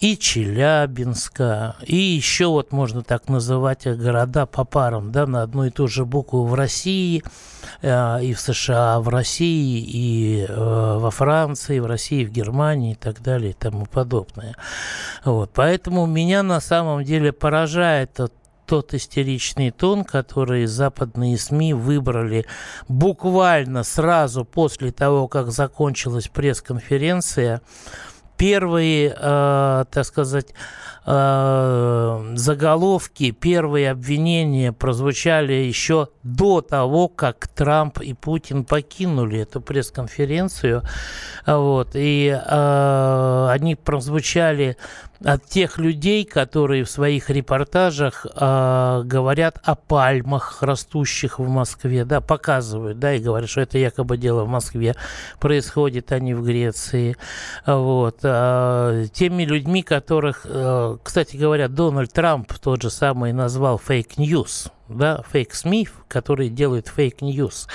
и 0.00 0.16
Челябинска, 0.16 1.76
и 1.82 1.96
еще 1.96 2.46
вот 2.46 2.72
можно 2.72 3.02
так 3.02 3.28
называть 3.28 3.86
города 3.86 4.46
по 4.46 4.64
парам, 4.64 5.12
да, 5.12 5.26
на 5.26 5.42
одну 5.42 5.64
и 5.64 5.70
ту 5.70 5.88
же 5.88 6.04
букву 6.04 6.44
в 6.44 6.54
России, 6.54 7.22
э, 7.82 8.24
и 8.24 8.32
в 8.34 8.40
США, 8.40 9.00
в 9.00 9.08
России, 9.08 9.80
и 9.80 10.46
э, 10.48 10.98
во 10.98 11.10
Франции, 11.10 11.78
в 11.78 11.86
России, 11.86 12.24
в 12.24 12.30
Германии 12.30 12.92
и 12.92 12.96
так 12.96 13.22
далее 13.22 13.50
и 13.50 13.54
тому 13.54 13.86
подобное. 13.86 14.56
Вот, 15.24 15.50
поэтому 15.54 16.06
меня 16.06 16.42
на 16.42 16.60
самом 16.60 17.04
деле 17.04 17.32
поражает 17.32 18.14
тот 18.14 18.32
тот 18.72 18.94
истеричный 18.94 19.70
тон, 19.70 20.02
который 20.02 20.64
западные 20.64 21.36
СМИ 21.36 21.74
выбрали 21.74 22.46
буквально 22.88 23.82
сразу 23.82 24.46
после 24.46 24.92
того, 24.92 25.28
как 25.28 25.50
закончилась 25.52 26.28
пресс-конференция. 26.28 27.60
Первые, 28.38 29.14
э, 29.14 29.84
так 29.90 30.06
сказать, 30.06 30.54
э, 31.04 32.32
заголовки, 32.34 33.30
первые 33.30 33.90
обвинения 33.90 34.72
прозвучали 34.72 35.52
еще 35.52 36.08
до 36.22 36.62
того, 36.62 37.08
как 37.08 37.48
Трамп 37.48 38.00
и 38.00 38.14
Путин 38.14 38.64
покинули 38.64 39.40
эту 39.40 39.60
пресс-конференцию. 39.60 40.82
Вот, 41.46 41.90
и 41.92 42.34
э, 42.34 43.48
они 43.50 43.74
прозвучали 43.74 44.78
от 45.24 45.46
тех 45.46 45.78
людей, 45.78 46.24
которые 46.24 46.84
в 46.84 46.90
своих 46.90 47.30
репортажах 47.30 48.26
э, 48.26 49.02
говорят 49.04 49.58
о 49.62 49.74
пальмах, 49.74 50.62
растущих 50.62 51.38
в 51.38 51.48
Москве, 51.48 52.04
да, 52.04 52.20
показывают, 52.20 52.98
да, 52.98 53.14
и 53.14 53.20
говорят, 53.20 53.48
что 53.48 53.60
это 53.60 53.78
якобы 53.78 54.16
дело 54.16 54.44
в 54.44 54.48
Москве 54.48 54.94
происходит, 55.40 56.12
а 56.12 56.18
не 56.18 56.34
в 56.34 56.42
Греции. 56.42 57.16
Вот. 57.66 58.18
Э, 58.22 59.06
теми 59.12 59.44
людьми, 59.44 59.82
которых, 59.82 60.42
э, 60.44 60.96
кстати 61.02 61.36
говоря, 61.36 61.68
Дональд 61.68 62.12
Трамп 62.12 62.52
тот 62.54 62.82
же 62.82 62.90
самый 62.90 63.32
назвал 63.32 63.78
fake 63.78 64.24
news 64.24 64.70
да, 64.96 65.22
фейк-СМИ, 65.30 65.88
которые 66.08 66.50
делают 66.50 66.88
fake 66.88 67.24
news. 67.24 67.68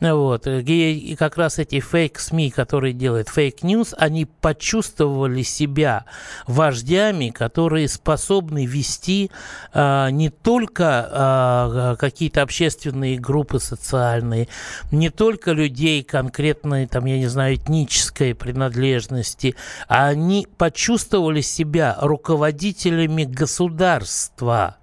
Вот. 0.00 0.46
И, 0.46 1.16
как 1.18 1.36
раз 1.36 1.58
эти 1.58 1.80
фейк-СМИ, 1.80 2.50
которые 2.50 2.92
делают 2.92 3.28
fake 3.28 3.57
news, 3.57 3.94
они 3.98 4.24
почувствовали 4.24 5.42
себя 5.42 6.04
вождями, 6.46 7.30
которые 7.30 7.88
способны 7.88 8.66
вести 8.66 9.30
а, 9.72 10.10
не 10.10 10.30
только 10.30 11.08
а, 11.10 11.96
какие-то 11.96 12.42
общественные 12.42 13.18
группы 13.18 13.58
социальные, 13.60 14.48
не 14.90 15.10
только 15.10 15.52
людей 15.52 16.02
конкретной, 16.02 16.86
там, 16.86 17.04
я 17.04 17.18
не 17.18 17.26
знаю, 17.26 17.56
этнической 17.56 18.34
принадлежности, 18.34 19.54
а 19.88 20.06
они 20.06 20.46
почувствовали 20.56 21.40
себя 21.40 21.96
руководителями 22.00 23.24
государства 23.24 24.76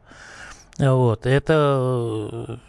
вот, 0.79 1.25
это 1.27 2.59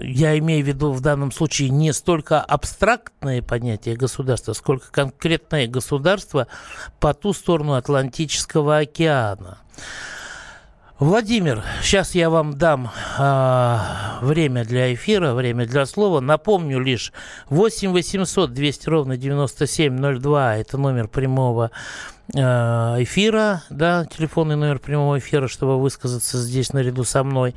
я 0.00 0.36
имею 0.38 0.64
в 0.64 0.68
виду 0.68 0.92
в 0.92 1.00
данном 1.00 1.30
случае 1.30 1.68
не 1.70 1.92
столько 1.92 2.40
абстрактное 2.40 3.42
понятие 3.42 3.96
государства, 3.96 4.54
сколько 4.54 4.90
конкретное 4.90 5.68
государство 5.68 6.48
по 6.98 7.14
ту 7.14 7.32
сторону 7.32 7.74
Атлантического 7.74 8.78
океана. 8.78 9.58
Владимир, 10.98 11.62
сейчас 11.82 12.14
я 12.14 12.30
вам 12.30 12.56
дам 12.56 12.90
э, 13.18 13.78
время 14.22 14.64
для 14.64 14.94
эфира, 14.94 15.34
время 15.34 15.66
для 15.66 15.84
слова. 15.84 16.20
Напомню 16.20 16.80
лишь 16.80 17.12
8 17.50 17.92
800 17.92 18.52
200 18.54 18.88
ровно 18.88 19.16
9702 19.18 20.56
это 20.56 20.78
номер 20.78 21.06
прямого 21.08 21.70
Э, 21.70 22.15
эфира, 22.32 23.62
да, 23.70 24.04
телефонный 24.04 24.56
номер 24.56 24.78
прямого 24.78 25.18
эфира, 25.18 25.46
чтобы 25.48 25.80
высказаться 25.80 26.38
здесь 26.38 26.72
наряду 26.72 27.04
со 27.04 27.22
мной. 27.22 27.54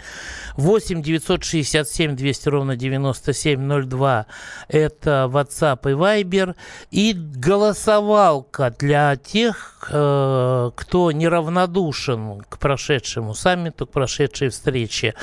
8 0.58 1.02
967 1.02 2.16
200 2.16 2.50
ровно 2.50 2.76
9702 2.76 4.26
это 4.68 5.30
WhatsApp 5.32 5.80
и 5.90 5.94
Viber. 5.94 6.56
И 6.92 7.14
голосовалка 7.14 8.74
для 8.78 9.16
тех, 9.16 9.88
э, 9.90 10.72
кто 10.76 11.12
неравнодушен 11.12 12.42
к 12.42 12.60
прошедшему 12.60 13.34
саммиту, 13.34 13.88
к 13.88 13.92
прошедшей 13.92 14.50
встрече. 14.50 15.16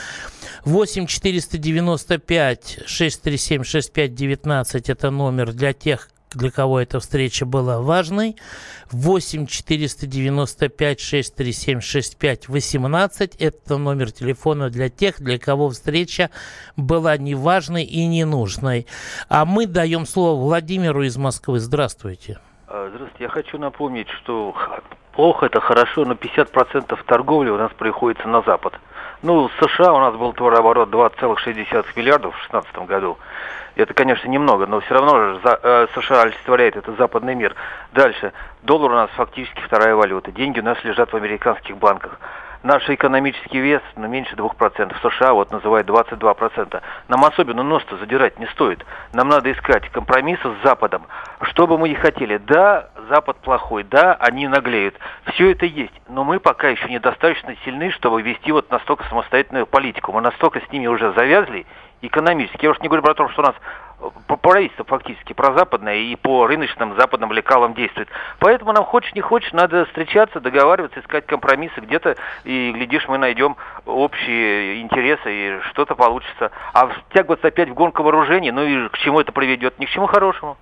8 0.65 1.07
495 1.07 2.81
637 2.87 3.63
6519 3.65 4.91
это 4.91 5.11
номер 5.11 5.53
для 5.53 5.73
тех, 5.73 6.09
для 6.33 6.51
кого 6.51 6.81
эта 6.81 7.01
встреча 7.01 7.47
была 7.47 7.81
важной. 7.81 8.37
8 8.93 9.47
495 9.47 11.01
637 11.01 11.81
65 11.81 12.49
18 12.49 13.37
это 13.37 13.79
номер 13.79 14.12
телефона 14.12 14.71
для 14.71 14.89
тех, 14.89 15.21
для 15.21 15.39
кого 15.39 15.71
встреча 15.71 16.31
была 16.77 17.17
неважной 17.17 17.85
и 17.85 18.07
ненужной. 18.07 18.87
А 19.29 19.45
мы 19.45 19.67
даем 19.67 20.07
слово 20.07 20.41
Владимиру 20.41 21.03
из 21.03 21.17
Москвы. 21.17 21.59
Здравствуйте. 21.59 22.39
А, 22.69 22.89
здравствуйте. 22.89 23.25
Я 23.25 23.29
хочу 23.29 23.59
напомнить, 23.59 24.09
что 24.23 24.55
плохо 25.12 25.47
это 25.47 25.61
хорошо, 25.61 26.05
но 26.05 26.15
50% 26.15 26.97
торговли 27.07 27.51
у 27.51 27.57
нас 27.57 27.73
приходится 27.77 28.29
на 28.29 28.43
Запад. 28.43 28.75
Ну, 29.23 29.49
США 29.61 29.93
у 29.93 29.99
нас 29.99 30.15
был 30.15 30.33
товарооборот 30.33 30.91
2,6 30.91 31.87
миллиардов 31.97 32.35
в 32.35 32.51
2016 32.51 32.77
году. 32.87 33.19
Это, 33.75 33.93
конечно, 33.93 34.29
немного, 34.29 34.67
но 34.67 34.81
все 34.81 34.95
равно 34.95 35.39
за, 35.45 35.59
э, 35.63 35.87
США 35.95 36.23
олицетворяет 36.23 36.77
это 36.77 36.93
западный 36.93 37.35
мир. 37.35 37.55
Дальше. 37.93 38.33
Доллар 38.63 38.93
у 38.93 38.95
нас 38.95 39.11
фактически 39.17 39.61
вторая 39.61 39.95
валюта. 39.95 40.33
Деньги 40.33 40.61
у 40.61 40.65
нас 40.65 40.83
лежат 40.83 41.13
в 41.13 41.17
американских 41.17 41.77
банках. 41.77 42.19
Наш 42.62 42.88
экономический 42.88 43.61
вес 43.61 43.83
ну, 43.97 44.09
меньше 44.09 44.35
2%. 44.35 44.95
В 44.95 45.12
США 45.12 45.33
вот 45.35 45.51
называют 45.51 45.88
22%. 45.88 46.83
Нам 47.09 47.25
особенно 47.25 47.62
нос-то 47.62 47.97
задирать 47.97 48.38
не 48.38 48.47
стоит. 48.47 48.85
Нам 49.12 49.29
надо 49.29 49.53
искать 49.53 49.88
компромиссы 49.90 50.42
с 50.42 50.62
Западом. 50.64 51.07
Что 51.42 51.66
бы 51.66 51.79
мы 51.79 51.88
ни 51.88 51.95
хотели. 51.95 52.38
Да, 52.38 52.90
Запад 53.09 53.37
плохой. 53.38 53.85
Да, 53.85 54.14
они 54.14 54.49
наглеют. 54.49 54.97
Все 55.33 55.53
это 55.53 55.66
есть. 55.66 55.95
Но 56.09 56.25
мы 56.25 56.40
пока 56.40 56.69
еще 56.69 56.88
недостаточно 56.88 57.55
сильны, 57.64 57.90
чтобы 57.92 58.23
вести 58.23 58.53
вот 58.53 58.71
настолько 58.71 59.05
самостоятельную 59.09 59.66
политику. 59.66 60.12
Мы 60.12 60.21
настолько 60.21 60.61
с 60.61 60.73
ними 60.73 60.87
уже 60.87 61.12
завязли 61.12 61.66
экономически. 62.03 62.65
Я 62.65 62.71
уж 62.71 62.81
не 62.81 62.89
говорю 62.89 63.03
про 63.03 63.15
то, 63.15 63.29
что 63.31 63.43
у 63.43 63.45
нас 63.45 63.55
э, 64.01 64.37
правительство 64.41 64.85
фактически 64.85 65.33
прозападное 65.33 65.97
и 65.97 66.17
по 66.17 66.47
рыночным 66.47 66.99
западным 66.99 67.33
лекалам 67.33 67.75
действует. 67.75 68.09
Поэтому 68.39 68.73
нам 68.73 68.85
хочешь 68.85 69.15
не 69.15 69.21
хочешь, 69.21 69.53
надо 69.53 69.85
встречаться, 69.87 70.41
договариваться, 70.41 71.01
искать 71.01 71.27
компромиссы 71.27 71.81
где-то, 71.81 72.17
и, 72.45 72.73
глядишь, 72.73 73.09
мы 73.09 73.19
найдем 73.19 73.57
общие 73.85 74.81
интересы, 74.81 75.33
и 75.33 75.61
что-то 75.71 75.95
получится. 75.95 76.51
А 76.73 76.87
втягиваться 76.89 77.49
опять 77.49 77.71
в 77.71 77.75
гонку 77.75 78.03
вооружений, 78.03 78.51
ну 78.51 78.63
и 78.63 78.89
к 78.89 78.99
чему 78.99 79.21
это 79.21 79.33
приведет? 79.33 79.79
Ни 79.79 79.87
к 79.87 79.91
чему 79.91 80.07
хорошему. 80.07 80.57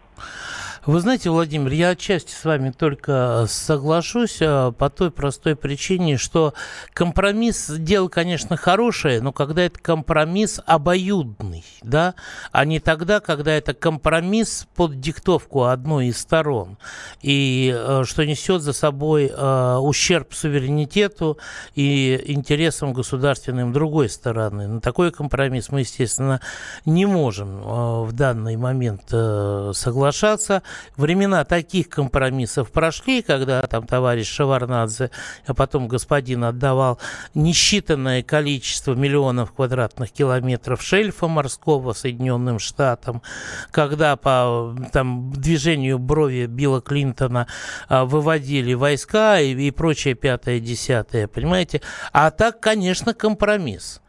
Вы 0.86 1.00
знаете, 1.00 1.30
Владимир, 1.30 1.72
я 1.72 1.90
отчасти 1.90 2.32
с 2.32 2.44
вами 2.44 2.70
только 2.70 3.46
соглашусь 3.48 4.38
а, 4.42 4.70
по 4.70 4.90
той 4.90 5.10
простой 5.10 5.56
причине, 5.56 6.18
что 6.18 6.52
компромисс 6.92 7.70
дело, 7.70 8.08
конечно, 8.08 8.58
хорошее, 8.58 9.22
но 9.22 9.32
когда 9.32 9.62
это 9.62 9.78
компромисс 9.78 10.60
обоюдный, 10.66 11.64
да, 11.82 12.14
а 12.52 12.66
не 12.66 12.80
тогда, 12.80 13.20
когда 13.20 13.52
это 13.52 13.72
компромисс 13.72 14.66
под 14.76 15.00
диктовку 15.00 15.64
одной 15.64 16.08
из 16.08 16.18
сторон, 16.18 16.76
и 17.22 17.74
а, 17.74 18.02
что 18.04 18.26
несет 18.26 18.60
за 18.60 18.74
собой 18.74 19.32
э, 19.34 19.76
ущерб 19.80 20.34
суверенитету 20.34 21.38
и 21.74 22.22
интересам 22.26 22.92
государственным 22.92 23.72
другой 23.72 24.10
стороны. 24.10 24.68
На 24.68 24.80
такой 24.82 25.12
компромисс 25.12 25.70
мы, 25.70 25.80
естественно, 25.80 26.42
не 26.84 27.06
можем 27.06 27.56
э, 27.56 28.04
в 28.04 28.12
данный 28.12 28.56
момент 28.56 29.04
э, 29.12 29.72
соглашаться. 29.74 30.62
Времена 30.96 31.44
таких 31.44 31.88
компромиссов 31.88 32.70
прошли, 32.70 33.22
когда 33.22 33.62
там 33.62 33.86
товарищ 33.86 34.28
Шаварнадзе, 34.28 35.10
а 35.46 35.54
потом 35.54 35.88
господин 35.88 36.44
отдавал 36.44 36.98
несчитанное 37.34 38.22
количество 38.22 38.94
миллионов 38.94 39.52
квадратных 39.52 40.12
километров 40.12 40.82
шельфа 40.82 41.26
морского 41.26 41.92
Соединенным 41.92 42.58
Штатам, 42.58 43.22
когда 43.70 44.16
по 44.16 44.74
там, 44.92 45.32
движению 45.32 45.98
брови 45.98 46.46
Билла 46.46 46.80
Клинтона 46.80 47.46
а, 47.88 48.04
выводили 48.04 48.74
войска 48.74 49.40
и, 49.40 49.52
и 49.54 49.70
прочее 49.70 50.14
пятое-десятое, 50.14 51.28
понимаете? 51.28 51.80
А 52.12 52.30
так, 52.30 52.60
конечно, 52.60 53.14
компромисс. 53.14 54.00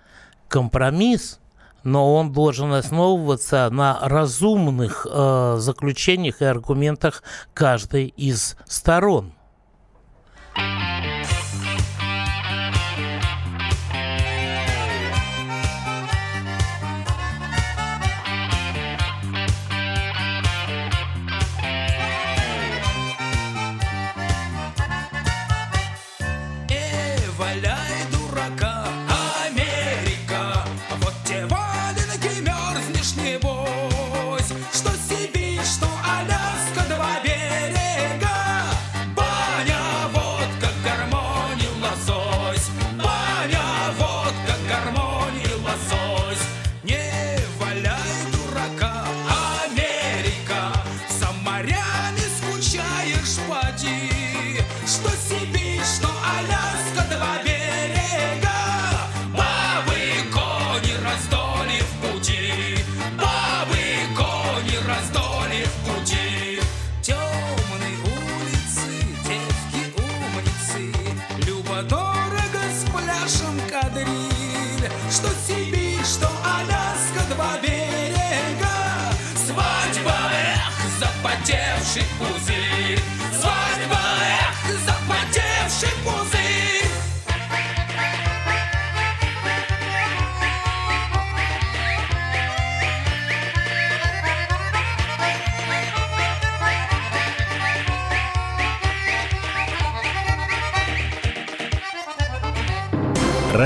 Компромисс– 0.47 1.39
но 1.85 2.15
он 2.15 2.33
должен 2.33 2.73
основываться 2.73 3.69
на 3.71 3.99
разумных 4.01 5.07
э, 5.09 5.55
заключениях 5.59 6.41
и 6.41 6.45
аргументах 6.45 7.23
каждой 7.53 8.07
из 8.07 8.57
сторон. 8.67 9.34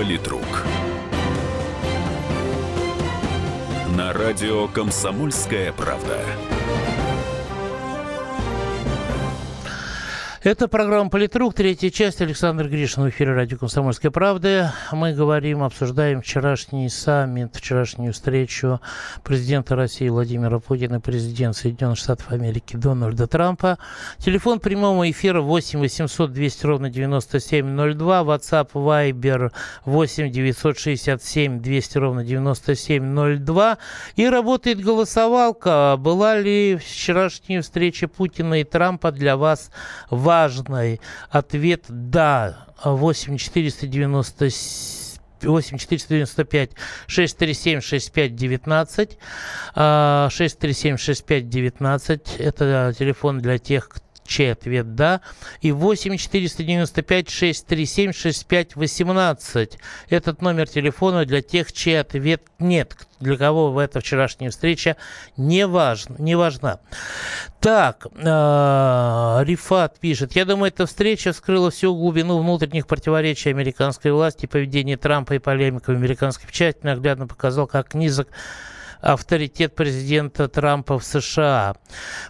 Политрук. 0.00 0.64
На 3.94 4.14
радио 4.14 4.66
«Комсомольская 4.66 5.74
правда». 5.74 6.22
Это 10.42 10.68
программа 10.68 11.10
«Политрук», 11.10 11.52
третья 11.52 11.90
часть. 11.90 12.22
Александр 12.22 12.66
Гришин 12.66 13.02
в 13.02 13.10
эфире 13.10 13.34
радио 13.34 13.58
«Комсомольская 13.58 14.10
правда». 14.10 14.72
Мы 14.90 15.12
говорим, 15.12 15.62
обсуждаем 15.62 16.22
вчерашний 16.22 16.88
саммит, 16.88 17.54
вчерашнюю 17.54 18.14
встречу 18.14 18.80
президента 19.22 19.76
России 19.76 20.08
Владимира 20.08 20.58
Путина 20.58 20.96
и 20.96 20.98
президента 20.98 21.58
Соединенных 21.58 21.98
Штатов 21.98 22.32
Америки 22.32 22.76
Дональда 22.76 23.26
Трампа. 23.26 23.76
Телефон 24.16 24.60
прямого 24.60 25.10
эфира 25.10 25.42
8 25.42 25.78
800 25.78 26.32
200 26.32 26.66
ровно 26.66 26.88
9702. 26.88 28.20
WhatsApp 28.22 28.70
Viber 28.72 29.52
8 29.84 30.30
967 30.30 31.60
200 31.60 31.98
ровно 31.98 32.24
9702. 32.24 33.76
И 34.16 34.26
работает 34.26 34.80
голосовалка. 34.80 35.96
Была 35.98 36.38
ли 36.38 36.78
вчерашняя 36.78 37.60
встреча 37.60 38.08
Путина 38.08 38.62
и 38.62 38.64
Трампа 38.64 39.12
для 39.12 39.36
вас 39.36 39.70
важной? 40.08 40.29
Ответ 41.30 41.84
«да». 41.88 42.66
8 42.84 43.36
490 43.36 44.50
8 45.42 45.78
495 45.78 46.70
637 47.06 47.80
65 47.80 48.36
19 48.36 49.18
637 49.74 50.96
65 50.96 51.48
19 51.48 52.36
это 52.38 52.94
телефон 52.98 53.38
для 53.40 53.58
тех, 53.58 53.88
кто 53.88 54.09
чей 54.30 54.52
ответ 54.52 54.94
«да». 54.94 55.20
И 55.60 55.72
8 55.72 56.16
495 56.16 57.28
637 57.28 58.12
65 58.12 58.76
18. 58.76 59.78
Этот 60.08 60.40
номер 60.40 60.68
телефона 60.68 61.26
для 61.26 61.42
тех, 61.42 61.72
чей 61.72 62.00
ответ 62.00 62.42
«нет», 62.58 62.96
для 63.18 63.36
кого 63.36 63.72
в 63.72 63.78
эта 63.78 64.00
вчерашняя 64.00 64.50
встреча 64.50 64.96
не, 65.36 65.66
важна, 65.66 66.16
не 66.18 66.36
важна. 66.36 66.78
Так, 67.60 68.06
э, 68.14 69.44
Рифат 69.44 69.98
пишет. 69.98 70.34
Я 70.36 70.44
думаю, 70.46 70.68
эта 70.68 70.86
встреча 70.86 71.32
вскрыла 71.32 71.70
всю 71.70 71.94
глубину 71.94 72.38
внутренних 72.38 72.86
противоречий 72.86 73.50
американской 73.50 74.12
власти. 74.12 74.46
Поведение 74.46 74.96
Трампа 74.96 75.34
и 75.34 75.38
полемика 75.38 75.90
в 75.90 75.96
американской 75.96 76.46
печати 76.46 76.78
наглядно 76.82 77.26
показал, 77.26 77.66
как 77.66 77.94
низок 77.94 78.28
авторитет 79.00 79.74
президента 79.74 80.48
Трампа 80.48 80.98
в 80.98 81.04
США. 81.04 81.74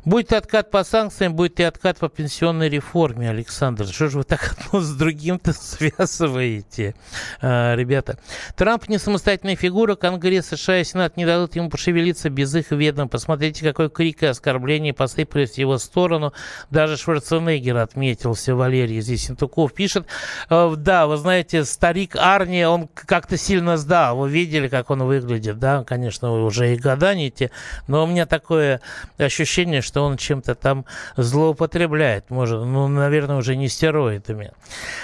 Будет 0.05 0.33
откат 0.33 0.71
по 0.71 0.85
санкциям, 0.85 1.35
будет 1.35 1.61
и 1.61 1.63
откат 1.63 1.99
по 1.99 2.09
пенсионной 2.09 2.69
реформе, 2.69 3.31
Александр. 3.31 3.87
Что 3.87 4.09
же 4.09 4.19
вы 4.19 4.25
так 4.25 4.57
одно 4.57 4.81
с 4.81 4.95
другим-то 4.95 5.53
связываете, 5.53 6.95
а, 7.41 7.75
ребята? 7.75 8.19
Трамп 8.57 8.89
не 8.89 8.99
самостоятельная 8.99 9.57
фигура, 9.57 9.95
Конгресс 9.95 10.47
США 10.47 10.79
и 10.81 10.85
Сенат 10.85 11.17
не 11.17 11.27
дадут 11.27 11.57
ему 11.57 11.71
пошевелиться 11.71 12.31
без 12.31 12.55
их 12.55 12.71
ведома. 12.71 13.09
Посмотрите, 13.09 13.65
какой 13.65 13.91
крик 13.91 14.23
и 14.23 14.27
оскорбление 14.27 14.95
посыпались 14.95 15.53
в 15.53 15.59
его 15.59 15.79
сторону. 15.79 16.33
Даже 16.71 16.97
Шварценеггер 16.97 17.77
отметился, 17.77 18.55
Валерий 18.55 19.01
здесь 19.01 19.27
Синтуков 19.27 19.73
пишет. 19.75 20.07
«Э, 20.49 20.75
Да, 20.77 21.07
вы 21.07 21.17
знаете, 21.17 21.65
старик 21.65 22.17
Арни, 22.17 22.65
он 22.65 22.89
как-то 22.89 23.37
сильно 23.37 23.77
сдал. 23.77 24.17
Вы 24.17 24.31
видели, 24.31 24.69
как 24.69 24.91
он 24.91 25.03
выглядит, 25.05 25.59
да? 25.59 25.85
Конечно, 25.85 26.31
вы 26.31 26.45
уже 26.61 26.75
и 26.75 26.77
года 26.77 27.15
не 27.15 27.31
те. 27.31 27.51
Но 27.87 28.05
у 28.05 28.07
меня 28.07 28.27
такое 28.27 28.81
ощущение, 29.19 29.81
что 29.81 30.03
он 30.03 30.17
чем-то 30.17 30.55
там 30.55 30.85
злоупотребляет. 31.17 32.31
Может, 32.31 32.65
ну, 32.65 32.89
наверное, 32.89 33.37
уже 33.37 33.57
не 33.57 33.69
стероидами. 33.69 34.53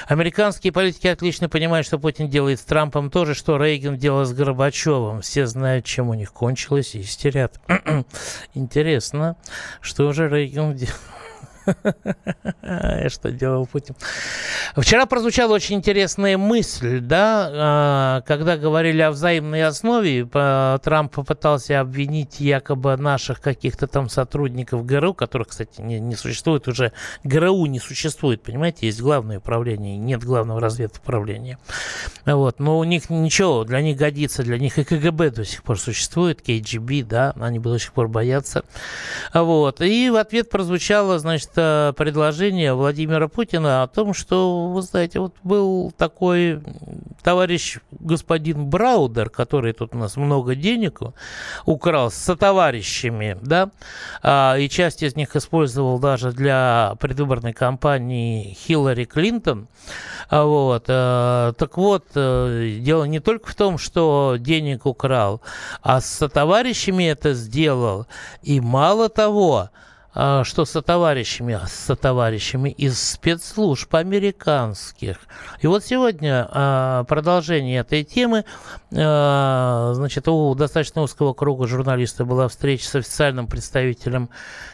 Американские 0.06 0.72
политики 0.72 1.06
отлично 1.06 1.48
понимают, 1.48 1.86
что 1.86 1.98
Путин 1.98 2.28
делает 2.28 2.60
с 2.60 2.64
Трампом 2.64 3.10
то 3.10 3.24
же, 3.24 3.34
что 3.34 3.56
Рейган 3.56 3.96
делал 3.96 4.24
с 4.24 4.32
Горбачевым. 4.32 5.22
Все 5.22 5.46
знают, 5.46 5.84
чем 5.84 6.10
у 6.10 6.14
них 6.14 6.32
кончилось 6.32 6.94
и 6.94 7.00
истерят. 7.00 7.60
Интересно, 8.54 9.36
что 9.80 10.12
же 10.12 10.28
Рейган 10.28 10.74
делал? 10.74 10.92
Что 13.08 13.30
делал 13.30 13.66
Путин? 13.66 13.94
Вчера 14.76 15.06
прозвучала 15.06 15.54
очень 15.54 15.76
интересная 15.76 16.38
мысль, 16.38 17.00
да, 17.00 17.50
а, 17.52 18.20
когда 18.22 18.56
говорили 18.56 19.00
о 19.02 19.10
взаимной 19.10 19.64
основе, 19.64 20.24
Трамп 20.26 21.14
попытался 21.14 21.80
обвинить 21.80 22.40
якобы 22.40 22.96
наших 22.96 23.40
каких-то 23.40 23.86
там 23.86 24.08
сотрудников 24.08 24.84
ГРУ, 24.84 25.14
которых, 25.14 25.48
кстати, 25.48 25.80
не, 25.80 26.00
не 26.00 26.14
существует 26.14 26.68
уже, 26.68 26.92
ГРУ 27.24 27.66
не 27.66 27.80
существует, 27.80 28.42
понимаете, 28.42 28.86
есть 28.86 29.00
главное 29.00 29.38
управление, 29.38 29.96
нет 29.96 30.22
главного 30.24 30.60
разведуправления. 30.60 31.58
Вот, 32.24 32.58
но 32.58 32.78
у 32.78 32.84
них 32.84 33.10
ничего, 33.10 33.64
для 33.64 33.80
них 33.80 33.96
годится, 33.96 34.42
для 34.42 34.58
них 34.58 34.78
и 34.78 34.84
КГБ 34.84 35.30
до 35.30 35.44
сих 35.44 35.62
пор 35.62 35.78
существует, 35.78 36.42
КГБ, 36.42 37.02
да, 37.02 37.32
они 37.40 37.58
до 37.58 37.78
сих 37.78 37.92
пор 37.92 38.08
боятся. 38.08 38.64
Вот, 39.32 39.80
и 39.80 40.10
в 40.10 40.16
ответ 40.16 40.50
прозвучало, 40.50 41.18
значит, 41.18 41.55
предложение 41.56 42.74
Владимира 42.74 43.28
Путина 43.28 43.82
о 43.82 43.88
том, 43.88 44.14
что, 44.14 44.68
вы 44.68 44.82
знаете, 44.82 45.20
вот 45.20 45.34
был 45.42 45.92
такой 45.96 46.60
товарищ 47.22 47.78
господин 47.90 48.66
Браудер, 48.66 49.30
который 49.30 49.72
тут 49.72 49.94
у 49.94 49.98
нас 49.98 50.16
много 50.16 50.54
денег 50.54 51.00
украл 51.64 52.10
со 52.10 52.36
товарищами, 52.36 53.36
да, 53.42 53.70
а, 54.22 54.56
и 54.56 54.68
часть 54.68 55.02
из 55.02 55.16
них 55.16 55.34
использовал 55.34 55.98
даже 55.98 56.32
для 56.32 56.94
предвыборной 57.00 57.52
кампании 57.52 58.54
Хиллари 58.54 59.04
Клинтон. 59.04 59.68
А, 60.30 60.44
Вот. 60.44 60.84
э, 60.88 61.52
Так 61.58 61.76
вот, 61.76 62.04
э, 62.14 62.78
дело 62.80 63.04
не 63.04 63.20
только 63.20 63.50
в 63.50 63.54
том, 63.54 63.78
что 63.78 64.36
денег 64.38 64.86
украл, 64.86 65.40
а 65.82 66.00
со 66.00 66.28
товарищами 66.28 67.04
это 67.04 67.34
сделал. 67.34 68.06
И 68.42 68.60
мало 68.60 69.08
того, 69.08 69.70
что 70.16 70.64
со 70.64 70.80
товарищами, 70.80 71.58
со 71.66 71.94
товарищами 71.94 72.70
из 72.70 72.98
спецслужб 72.98 73.94
американских. 73.94 75.18
И 75.60 75.66
вот 75.66 75.84
сегодня 75.84 76.48
а, 76.50 77.04
продолжение 77.04 77.80
этой 77.80 78.02
темы. 78.02 78.46
А, 78.96 79.92
значит, 79.94 80.26
у 80.28 80.54
достаточно 80.54 81.02
узкого 81.02 81.34
круга 81.34 81.66
журналистов 81.66 82.26
была 82.26 82.48
встреча 82.48 82.88
с 82.88 82.94
официальным 82.94 83.46
представителем 83.46 84.30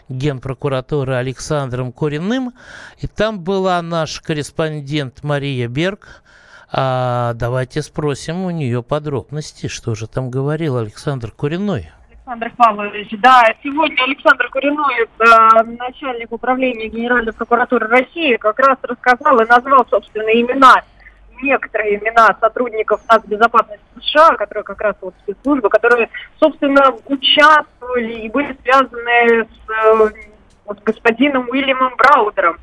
Генпрокуратуры 0.09 1.14
Александром 1.14 1.90
Куриным. 1.90 2.52
И 2.98 3.09
там 3.09 3.40
была 3.40 3.83
наш 3.83 4.20
корреспондент 4.20 5.24
Мария 5.24 5.66
Берг. 5.66 6.22
А 6.70 7.35
давайте 7.35 7.83
спросим 7.83 8.44
у 8.44 8.50
нее 8.50 8.83
подробности, 8.83 9.66
что 9.66 9.96
же 9.96 10.07
там 10.07 10.31
говорил 10.31 10.76
Александр 10.76 11.33
Куриной. 11.33 11.90
Александр 12.25 12.53
Павлович, 12.57 13.09
да, 13.19 13.43
сегодня 13.65 14.01
Александр 14.05 14.49
Куриной, 14.49 14.95
э, 15.03 15.63
начальник 15.77 16.31
управления 16.31 16.87
Генеральной 16.87 17.33
прокуратуры 17.33 17.89
России, 17.89 18.37
как 18.37 18.61
раз 18.61 18.79
рассказал 18.83 19.41
и 19.41 19.47
назвал, 19.47 19.85
собственно, 19.91 20.31
имена, 20.31 20.83
некоторые 21.43 21.99
имена 21.99 22.37
сотрудников 22.41 23.01
нацбезопасности 23.11 23.85
США, 24.01 24.37
которые 24.37 24.63
как 24.63 24.81
раз 24.81 24.95
вот 25.01 25.15
спецслужбы, 25.25 25.69
которые, 25.69 26.11
собственно, 26.39 26.95
участвовали 27.07 28.13
и 28.13 28.29
были 28.29 28.57
связаны 28.63 29.45
с 29.45 29.71
э, 29.71 30.32
вот, 30.64 30.83
господином 30.83 31.48
Уильямом 31.51 31.94
Браудером. 31.96 32.59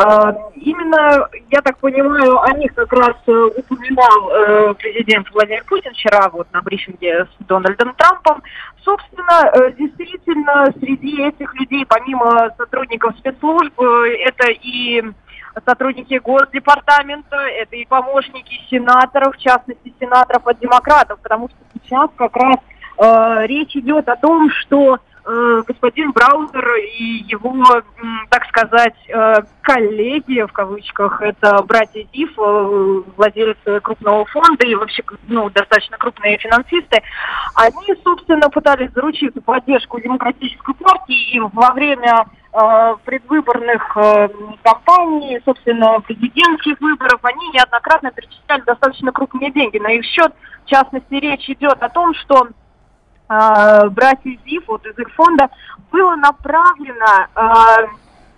Э, 0.00 0.32
именно, 0.54 1.28
я 1.50 1.60
так 1.62 1.78
понимаю, 1.78 2.40
о 2.40 2.50
них 2.52 2.74
как 2.74 2.92
раз 2.92 3.16
э, 3.26 3.32
упоминал 3.56 4.30
э, 4.30 4.74
президент 4.74 5.30
Владимир 5.32 5.64
Путин 5.64 5.92
вчера 5.92 6.28
вот 6.30 6.48
на 6.52 6.62
брифинге 6.62 7.24
с 7.24 7.44
Дональдом 7.46 7.94
Трампом. 7.94 8.42
Собственно, 8.84 9.50
э, 9.52 9.72
действительно, 9.72 10.66
среди 10.78 11.22
этих 11.22 11.54
людей, 11.54 11.84
помимо 11.86 12.50
сотрудников 12.56 13.16
спецслужб, 13.18 13.72
э, 13.80 14.16
это 14.24 14.50
и 14.50 15.02
сотрудники 15.64 16.20
Госдепартамента, 16.22 17.36
это 17.36 17.76
и 17.76 17.86
помощники 17.86 18.60
сенаторов, 18.68 19.34
в 19.34 19.38
частности, 19.38 19.94
сенаторов 19.98 20.46
от 20.46 20.58
демократов, 20.60 21.18
потому 21.22 21.48
что 21.48 21.58
сейчас 21.74 22.10
как 22.16 22.36
раз 22.36 22.56
э, 22.98 23.46
речь 23.46 23.74
идет 23.76 24.08
о 24.08 24.16
том, 24.16 24.50
что 24.50 24.98
э, 25.26 25.62
господин 25.66 26.12
Браузер 26.12 26.74
и 26.98 27.24
его, 27.28 27.82
так 28.30 28.46
сказать, 28.46 28.94
э, 29.08 29.42
коллеги, 29.62 30.42
в 30.42 30.52
кавычках, 30.52 31.20
это 31.20 31.62
братья 31.64 32.04
Див, 32.12 32.30
э, 32.38 33.02
владельцы 33.16 33.80
крупного 33.80 34.24
фонда 34.26 34.66
и 34.66 34.74
вообще 34.74 35.02
ну, 35.28 35.50
достаточно 35.50 35.98
крупные 35.98 36.38
финансисты, 36.38 37.02
они, 37.54 37.94
собственно, 38.04 38.48
пытались 38.48 38.92
заручить 38.92 39.34
поддержку 39.44 40.00
демократической 40.00 40.74
партии 40.74 41.34
и 41.34 41.40
во 41.40 41.72
время 41.72 42.26
предвыборных 43.04 43.98
кампаний, 44.62 45.38
собственно, 45.44 46.00
президентских 46.00 46.80
выборов, 46.80 47.20
они 47.22 47.50
неоднократно 47.50 48.10
перечисляли 48.12 48.62
достаточно 48.62 49.12
крупные 49.12 49.50
деньги 49.50 49.76
на 49.76 49.92
их 49.92 50.06
счет. 50.06 50.32
В 50.64 50.70
частности, 50.70 51.12
речь 51.16 51.50
идет 51.50 51.82
о 51.82 51.90
том, 51.90 52.14
что 52.14 52.48
э, 53.28 53.88
братья 53.90 54.38
Зив, 54.44 54.64
вот 54.66 54.86
из 54.86 54.98
их 54.98 55.12
фонда, 55.14 55.48
было 55.90 56.16
направлено 56.16 57.28
э, 57.34 57.86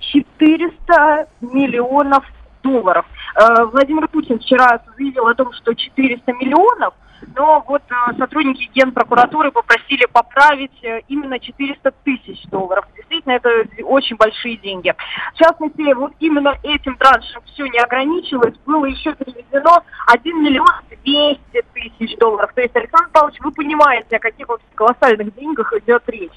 400 0.00 1.28
миллионов 1.40 2.24
долларов. 2.62 3.06
Э, 3.34 3.64
Владимир 3.64 4.08
Путин 4.08 4.38
вчера 4.38 4.80
заявил 4.96 5.26
о 5.26 5.34
том, 5.34 5.52
что 5.52 5.74
400 5.74 6.32
миллионов, 6.34 6.94
но 7.36 7.64
вот 7.66 7.82
э, 7.90 8.16
сотрудники 8.18 8.70
Генпрокуратуры 8.74 9.50
попросили 9.50 10.06
поправить 10.06 10.82
э, 10.82 11.00
именно 11.08 11.38
400 11.38 11.90
тысяч 12.04 12.42
долларов. 12.50 12.86
Действительно, 12.96 13.32
это 13.32 13.50
очень 13.84 14.16
большие 14.16 14.56
деньги. 14.56 14.94
В 15.34 15.38
частности, 15.38 15.92
вот 15.94 16.12
именно 16.20 16.54
этим 16.62 16.96
траншем 16.96 17.42
все 17.46 17.66
не 17.66 17.78
ограничилось, 17.78 18.54
было 18.66 18.84
еще 18.86 19.14
переведено 19.14 19.82
1 20.06 20.42
миллион 20.42 20.66
200 21.04 21.38
тысяч 21.74 22.16
долларов. 22.18 22.52
То 22.54 22.62
есть, 22.62 22.74
Александр 22.76 23.10
Павлович, 23.12 23.40
вы 23.40 23.52
понимаете, 23.52 24.16
о 24.16 24.18
каких 24.18 24.48
вообще 24.48 24.66
колоссальных 24.74 25.34
деньгах 25.34 25.72
идет 25.72 26.02
речь. 26.08 26.32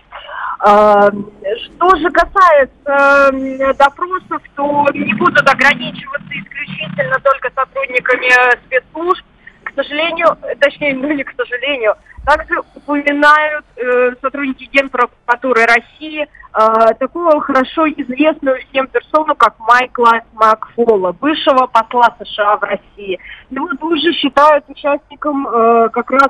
А, 0.60 1.10
Что 1.10 1.96
же 1.98 2.10
касается 2.12 3.74
допросов, 3.78 4.42
то 4.56 4.86
не 4.94 5.14
будут 5.16 5.50
ограничиваться 5.50 6.30
исключительно 6.30 7.20
только 7.20 7.52
сотрудниками 7.56 8.28
э, 8.28 8.58
спецслужб. 8.66 9.26
К 9.72 9.84
сожалению, 9.84 10.38
точнее, 10.60 10.96
ну 10.96 11.12
не 11.12 11.24
к 11.24 11.34
сожалению, 11.36 11.96
также 12.26 12.60
упоминают 12.76 13.66
э, 13.78 14.12
сотрудники 14.22 14.70
Генпрокуратуры 14.72 15.66
России 15.66 16.24
э, 16.24 16.94
такую 17.00 17.40
хорошо 17.40 17.88
известную 17.90 18.60
всем 18.70 18.88
персону, 18.88 19.36
как 19.36 19.58
Майкла 19.60 20.22
Макфола, 20.34 21.14
бывшего 21.14 21.68
посла 21.68 22.16
США 22.24 22.58
в 22.58 22.64
России. 22.64 23.20
Его 23.50 23.70
тоже 23.80 24.14
считают 24.14 24.66
участником 24.68 25.48
э, 25.48 25.90
как 25.90 26.12
раз 26.12 26.30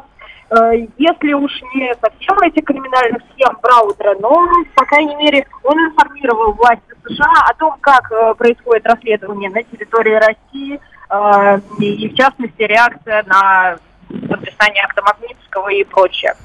э, 0.51 0.87
если 0.97 1.33
уж 1.33 1.51
не 1.75 1.93
совсем 1.95 2.37
этих 2.39 2.63
криминальных 2.63 3.21
схем 3.33 3.57
Браудера, 3.61 4.15
но, 4.19 4.47
по 4.75 4.85
крайней 4.85 5.15
мере, 5.15 5.45
он 5.63 5.77
информировал 5.77 6.53
власти 6.53 6.93
США 7.05 7.33
о 7.49 7.53
том, 7.55 7.75
как 7.81 8.09
э, 8.11 8.33
происходит 8.35 8.85
расследование 8.85 9.49
на 9.49 9.61
территории 9.63 10.13
России, 10.13 10.75
э, 10.75 10.79
и, 11.79 12.09
в 12.09 12.15
частности, 12.15 12.61
реакция 12.61 13.23
на 13.23 13.77
подписание 14.07 14.83
акта 14.83 15.01
Магнитского 15.01 15.69
и 15.69 15.83
прочее. 15.83 16.35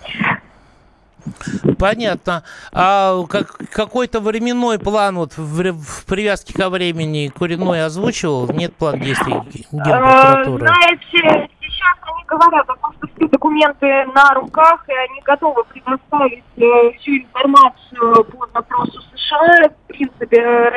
Понятно. 1.79 2.45
А 2.73 3.25
как, 3.29 3.59
какой-то 3.73 4.21
временной 4.21 4.79
план 4.79 5.17
вот 5.17 5.37
в, 5.37 5.73
в 5.73 6.07
привязке 6.07 6.55
ко 6.55 6.71
времени 6.71 7.29
Куриной 7.29 7.85
озвучивал? 7.85 8.49
Нет 8.53 8.75
план 8.77 9.01
действий 9.01 9.35
Генпрокуратуры? 9.73 10.65
Э, 10.65 10.69
Знаете, 10.69 11.49
сейчас 11.61 11.97
они 12.03 12.25
говорят 12.27 12.69
о 12.69 12.77
том, 12.77 12.93
что 12.99 13.09
все 13.17 13.29
документы 13.29 14.05
на 14.15 14.35
руках, 14.35 14.85
и 14.89 14.93
они 14.93 15.21
готовы 15.25 15.65
предоставить 15.65 16.45
э, 16.57 16.93
всю 16.99 17.17
информацию 17.17 18.25
по 18.25 18.47
запросу 18.55 19.01
США. 19.15 19.69
В 19.69 19.87
принципе, 19.89 20.41
э, 20.41 20.71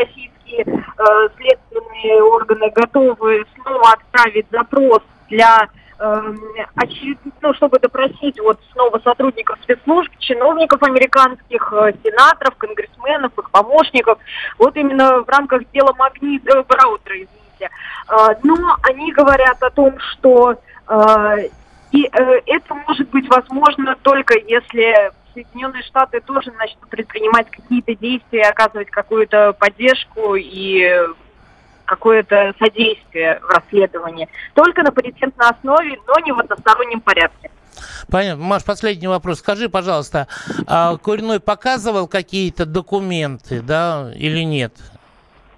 российские 0.50 0.66
э, 0.66 1.30
следственные 1.38 2.24
органы 2.24 2.70
готовы 2.72 3.46
снова 3.56 3.94
отправить 3.94 4.46
запрос 4.52 5.02
для 5.30 5.68
э, 6.00 6.34
очеред- 6.76 7.18
ну, 7.42 7.54
чтобы 7.54 7.80
допросить 7.80 8.40
вот 8.40 8.60
снова 8.72 9.00
сотрудников 9.00 9.58
спецслужб, 9.64 10.12
чиновников 10.20 10.82
американских, 10.84 11.74
э, 11.74 11.94
сенаторов, 12.04 12.56
конгрессменов, 12.58 13.38
их 13.38 13.50
помощников, 13.52 14.20
вот 14.58 14.76
именно 14.76 15.22
в 15.22 15.30
рамках 15.30 15.70
дела 15.72 15.94
Магнит, 15.98 16.48
э, 16.48 16.64
Браутера, 16.64 17.16
извините. 17.16 17.70
Э, 18.10 18.36
но 18.44 18.56
они 18.84 19.12
говорят 19.12 19.62
о 19.62 19.70
том, 19.70 19.98
что 20.00 20.56
э, 20.88 21.50
и 21.92 22.08
это 22.12 22.76
может 22.88 23.10
быть 23.10 23.28
возможно 23.30 23.96
только 24.04 24.36
если 24.38 25.12
Соединенные 25.40 25.84
Штаты 25.84 26.20
тоже 26.22 26.52
начнут 26.52 26.90
предпринимать 26.90 27.50
какие-то 27.50 27.96
действия, 27.96 28.44
оказывать 28.44 28.90
какую-то 28.90 29.54
поддержку 29.54 30.36
и 30.36 30.86
какое-то 31.86 32.54
содействие 32.60 33.40
в 33.40 33.50
расследовании. 33.50 34.28
Только 34.54 34.84
на 34.84 34.92
паритетной 34.92 35.48
основе, 35.48 35.98
но 36.08 36.20
не 36.26 36.32
в 36.32 36.40
одностороннем 36.40 37.00
порядке. 37.00 37.50
Понятно. 38.12 38.44
Маш, 38.44 38.66
последний 38.66 39.08
вопрос. 39.08 39.40
Скажи, 39.40 39.70
пожалуйста, 39.70 40.28
а 40.68 40.98
Куриной 40.98 41.40
показывал 41.40 42.08
какие-то 42.08 42.66
документы, 42.66 43.62
да, 43.62 44.12
или 44.16 44.44
нет? 44.44 44.74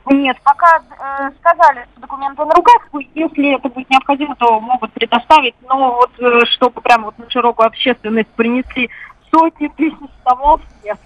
Нет, 0.06 0.38
пока 0.44 0.78
э, 0.78 1.32
сказали, 1.40 1.86
что 1.92 2.02
документы 2.02 2.44
на 2.44 2.54
руках, 2.54 2.88
если 3.14 3.56
это 3.56 3.70
будет 3.70 3.90
необходимо, 3.90 4.36
то 4.36 4.60
могут 4.60 4.92
предоставить, 4.94 5.56
но 5.68 5.96
вот 5.96 6.12
э, 6.20 6.46
чтобы 6.54 6.82
прямо 6.82 7.06
вот 7.06 7.20
на 7.20 7.30
широкую 7.30 7.68
общественность 7.68 8.30
принесли 8.30 8.90
сотни 9.32 9.68
тысяч 9.76 9.98
томов, 10.24 10.62
нет. 10.84 11.00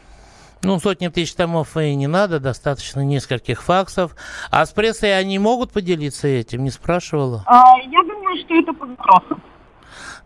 Ну, 0.63 0.79
сотни 0.79 1.09
тысяч 1.09 1.35
томов 1.35 1.77
и 1.77 1.93
не 1.95 2.07
надо, 2.07 2.39
достаточно 2.39 3.01
нескольких 3.01 3.61
факсов. 3.61 4.15
А 4.49 4.65
с 4.65 4.71
прессой 4.71 5.17
они 5.17 5.37
могут 5.37 5.71
поделиться 5.71 6.27
этим? 6.27 6.63
Не 6.63 6.71
спрашивала? 6.71 7.43
А, 7.45 7.77
я 7.79 8.01
думаю, 8.01 8.37
что 8.43 8.55
это 8.55 8.73
по 8.73 8.87
запросу. 8.87 9.39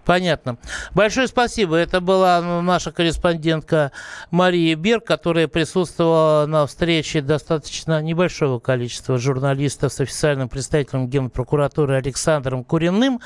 Понятно. 0.10 0.58
Большое 0.96 1.28
спасибо. 1.28 1.76
Это 1.76 2.02
была 2.02 2.42
наша 2.42 2.92
корреспондентка 2.92 3.92
Мария 4.32 4.76
Берг, 4.76 5.06
которая 5.06 5.48
присутствовала 5.48 6.48
на 6.48 6.66
встрече 6.66 7.22
достаточно 7.22 8.02
небольшого 8.02 8.58
количества 8.58 9.20
журналистов 9.20 9.94
с 9.94 10.00
официальным 10.00 10.50
представителем 10.50 11.10
Генпрокуратуры 11.10 11.94
Александром 11.98 12.64
Куриным, 12.64 13.22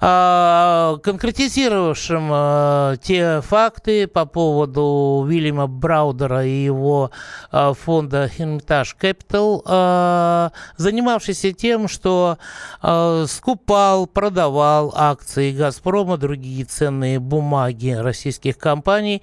а, 0.00 0.98
конкретизировавшим 1.02 2.28
а, 2.30 2.96
те 2.98 3.40
факты 3.40 4.06
по 4.06 4.26
поводу 4.26 5.24
Уильяма 5.24 5.66
Браудера 5.66 6.44
и 6.44 6.62
его 6.62 7.10
а, 7.50 7.72
фонда 7.72 8.26
Hermitage 8.36 8.96
Capital, 9.00 10.52
занимавшийся 10.76 11.52
тем, 11.54 11.88
что 11.88 12.36
скупал, 12.82 14.06
продавал 14.06 14.92
акции 14.94 15.52
«Газпрома» 15.52 16.01
«Газпрома», 16.02 16.16
другие 16.16 16.64
ценные 16.64 17.18
бумаги 17.18 17.90
российских 17.90 18.58
компаний 18.58 19.22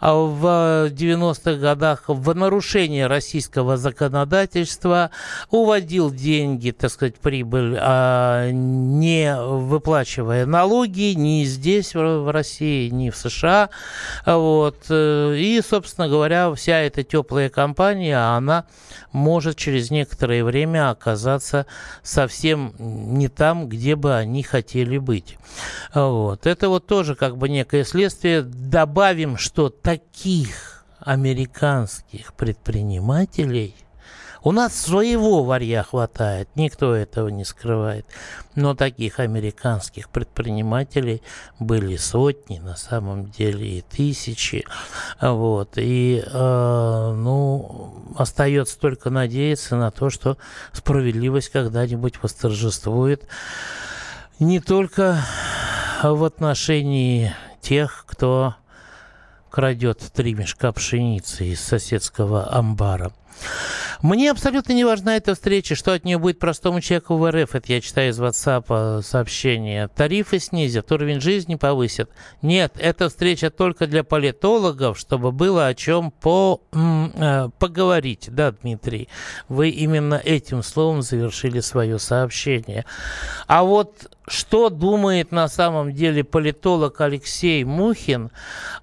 а 0.00 0.14
в 0.14 0.90
90-х 0.90 1.54
годах 1.54 2.04
в 2.06 2.34
нарушение 2.34 3.06
российского 3.06 3.76
законодательства 3.76 5.10
уводил 5.50 6.10
деньги, 6.10 6.70
так 6.70 6.90
сказать, 6.90 7.16
прибыль, 7.16 7.76
а, 7.78 8.50
не 8.50 9.34
выплачивая 9.36 10.46
налоги 10.46 11.14
ни 11.14 11.44
здесь, 11.44 11.94
в 11.94 12.30
России, 12.30 12.88
ни 12.88 13.10
в 13.10 13.16
США. 13.16 13.70
Вот. 14.24 14.86
Э, 14.88 15.34
и, 15.36 15.60
собственно 15.68 16.08
говоря, 16.08 16.52
вся 16.54 16.78
эта 16.78 17.02
теплая 17.02 17.48
компания, 17.48 18.16
она 18.16 18.64
может 19.12 19.56
через 19.56 19.90
некоторое 19.90 20.44
время 20.44 20.90
оказаться 20.90 21.66
совсем 22.02 22.74
не 22.78 23.28
там, 23.28 23.68
где 23.68 23.96
бы 23.96 24.14
они 24.14 24.42
хотели 24.42 24.98
быть. 24.98 25.36
Это 26.44 26.68
вот 26.68 26.86
тоже 26.86 27.14
как 27.14 27.36
бы 27.36 27.48
некое 27.48 27.84
следствие. 27.84 28.42
Добавим, 28.42 29.36
что 29.36 29.70
таких 29.70 30.84
американских 31.00 32.34
предпринимателей– 32.34 33.74
у 34.42 34.52
нас 34.52 34.74
своего 34.74 35.44
варья 35.44 35.82
хватает, 35.82 36.48
никто 36.54 36.94
этого 36.94 37.28
не 37.28 37.44
скрывает. 37.44 38.06
Но 38.54 38.74
таких 38.74 39.20
американских 39.20 40.08
предпринимателей 40.08 41.22
были 41.58 41.96
сотни, 41.96 42.58
на 42.58 42.74
самом 42.76 43.30
деле 43.30 43.78
и 43.78 43.82
тысячи. 43.82 44.64
Вот. 45.20 45.72
И, 45.76 46.24
э, 46.24 47.12
ну, 47.16 47.94
остается 48.16 48.78
только 48.78 49.10
надеяться 49.10 49.76
на 49.76 49.90
то, 49.90 50.08
что 50.08 50.38
справедливость 50.72 51.50
когда-нибудь 51.50 52.22
восторжествует 52.22 53.28
не 54.38 54.58
только 54.58 55.18
в 56.02 56.24
отношении 56.24 57.34
тех, 57.60 58.04
кто 58.06 58.54
крадет 59.50 59.98
три 60.14 60.34
мешка 60.34 60.72
пшеницы 60.72 61.46
из 61.46 61.60
соседского 61.60 62.52
амбара. 62.52 63.12
Мне 64.02 64.30
абсолютно 64.30 64.72
не 64.72 64.84
важна 64.84 65.16
эта 65.16 65.34
встреча, 65.34 65.74
что 65.74 65.92
от 65.92 66.04
нее 66.04 66.18
будет 66.18 66.38
простому 66.38 66.80
человеку 66.80 67.16
в 67.16 67.30
РФ. 67.30 67.54
Это 67.54 67.72
я 67.72 67.80
читаю 67.82 68.10
из 68.10 68.20
WhatsApp 68.20 69.02
сообщение. 69.02 69.88
Тарифы 69.88 70.38
снизят, 70.38 70.90
уровень 70.90 71.20
жизни 71.20 71.56
повысят. 71.56 72.10
Нет, 72.40 72.72
эта 72.78 73.10
встреча 73.10 73.50
только 73.50 73.86
для 73.86 74.02
политологов, 74.02 74.98
чтобы 74.98 75.32
было 75.32 75.66
о 75.66 75.74
чем 75.74 76.10
по, 76.10 76.62
э, 76.72 77.48
поговорить. 77.58 78.28
Да, 78.30 78.52
Дмитрий, 78.52 79.08
вы 79.48 79.68
именно 79.68 80.14
этим 80.14 80.62
словом 80.62 81.02
завершили 81.02 81.60
свое 81.60 81.98
сообщение. 81.98 82.86
А 83.46 83.62
вот 83.62 84.08
что 84.30 84.70
думает 84.70 85.32
на 85.32 85.48
самом 85.48 85.92
деле 85.92 86.22
политолог 86.22 87.00
Алексей 87.00 87.64
Мухин 87.64 88.30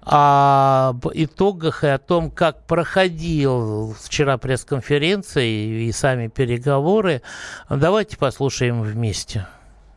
об 0.02 1.06
итогах 1.14 1.84
и 1.84 1.88
о 1.88 1.98
том, 1.98 2.30
как 2.30 2.66
проходил 2.66 3.94
вчера 3.98 4.36
пресс-конференция 4.38 5.44
и 5.44 5.92
сами 5.92 6.28
переговоры. 6.28 7.22
Давайте 7.68 8.16
послушаем 8.16 8.82
вместе. 8.82 9.46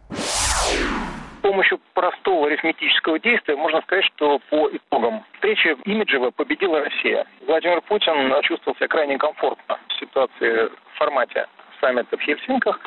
С 0.09 1.41
помощью 1.41 1.79
простого 1.93 2.47
арифметического 2.47 3.19
действия 3.19 3.55
можно 3.55 3.81
сказать, 3.81 4.05
что 4.15 4.39
по 4.49 4.69
итогам 4.69 5.23
встречи 5.33 5.75
имиджево 5.85 6.31
победила 6.31 6.79
Россия. 6.79 7.25
Владимир 7.47 7.81
Путин 7.81 8.31
чувствовал 8.43 8.75
себя 8.77 8.87
крайне 8.87 9.17
комфортно 9.17 9.77
в 9.87 9.99
ситуации 9.99 10.67
в 10.67 10.97
формате 10.97 11.47
саммита 11.81 12.15
в 12.15 12.21
Хельсинках, 12.21 12.79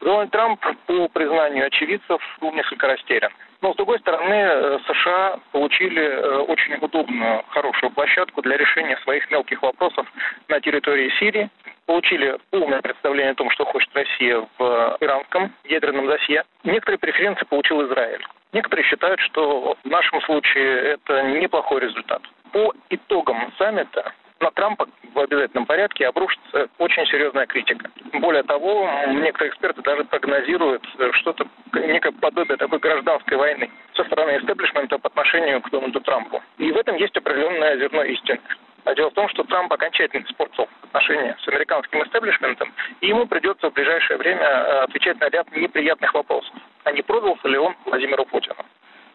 Дональд 0.00 0.30
Трамп, 0.30 0.60
по 0.86 1.08
признанию 1.08 1.66
очевидцев, 1.66 2.20
был 2.40 2.52
несколько 2.52 2.86
растерян. 2.86 3.32
Но, 3.62 3.72
с 3.72 3.76
другой 3.76 3.98
стороны, 4.00 4.34
э, 4.34 4.78
США 4.86 5.38
получили 5.52 6.02
э, 6.02 6.36
очень 6.48 6.74
удобную, 6.74 7.44
хорошую 7.48 7.90
площадку 7.92 8.42
для 8.42 8.56
решения 8.56 8.96
своих 8.98 9.30
мелких 9.30 9.62
вопросов 9.62 10.06
на 10.48 10.60
территории 10.60 11.10
Сирии, 11.20 11.48
получили 11.86 12.38
полное 12.50 12.82
представление 12.82 13.32
о 13.32 13.36
том, 13.36 13.50
что 13.50 13.64
хочет 13.64 13.88
Россия 13.94 14.46
в 14.58 14.96
иранском 15.00 15.52
ядерном 15.64 16.06
досье. 16.06 16.44
Некоторые 16.64 16.98
преференции 16.98 17.44
получил 17.44 17.86
Израиль. 17.86 18.24
Некоторые 18.52 18.84
считают, 18.86 19.20
что 19.20 19.76
в 19.82 19.88
нашем 19.88 20.20
случае 20.22 20.94
это 20.94 21.22
неплохой 21.22 21.80
результат. 21.80 22.22
По 22.52 22.72
итогам 22.90 23.52
саммита 23.58 24.12
на 24.42 24.50
Трампа 24.50 24.86
в 25.14 25.18
обязательном 25.18 25.66
порядке 25.66 26.06
обрушится 26.06 26.68
очень 26.78 27.06
серьезная 27.06 27.46
критика. 27.46 27.90
Более 28.14 28.42
того, 28.42 28.90
некоторые 29.08 29.50
эксперты 29.50 29.82
даже 29.82 30.04
прогнозируют 30.04 30.84
что-то, 31.12 31.46
некое 31.72 32.12
подобие 32.12 32.56
такой 32.56 32.78
гражданской 32.78 33.36
войны 33.36 33.70
со 33.94 34.04
стороны 34.04 34.38
истеблишмента 34.38 34.98
по 34.98 35.08
отношению 35.08 35.60
к 35.62 35.70
Дональду 35.70 36.00
Трампу. 36.00 36.42
И 36.58 36.70
в 36.72 36.76
этом 36.76 36.96
есть 36.96 37.16
определенное 37.16 37.78
зерно 37.78 38.02
истины. 38.02 38.40
А 38.84 38.94
дело 38.96 39.10
в 39.10 39.14
том, 39.14 39.28
что 39.28 39.44
Трамп 39.44 39.72
окончательно 39.72 40.24
испортил 40.24 40.68
отношения 40.82 41.36
с 41.40 41.48
американским 41.48 42.02
истеблишментом, 42.02 42.72
и 43.00 43.08
ему 43.08 43.26
придется 43.26 43.70
в 43.70 43.72
ближайшее 43.72 44.16
время 44.16 44.42
э, 44.42 44.78
отвечать 44.80 45.20
на 45.20 45.28
ряд 45.28 45.48
неприятных 45.56 46.12
вопросов. 46.12 46.52
А 46.82 46.90
не 46.90 47.02
продался 47.02 47.46
ли 47.46 47.58
он 47.58 47.76
Владимиру 47.84 48.24
Путину? 48.24 48.56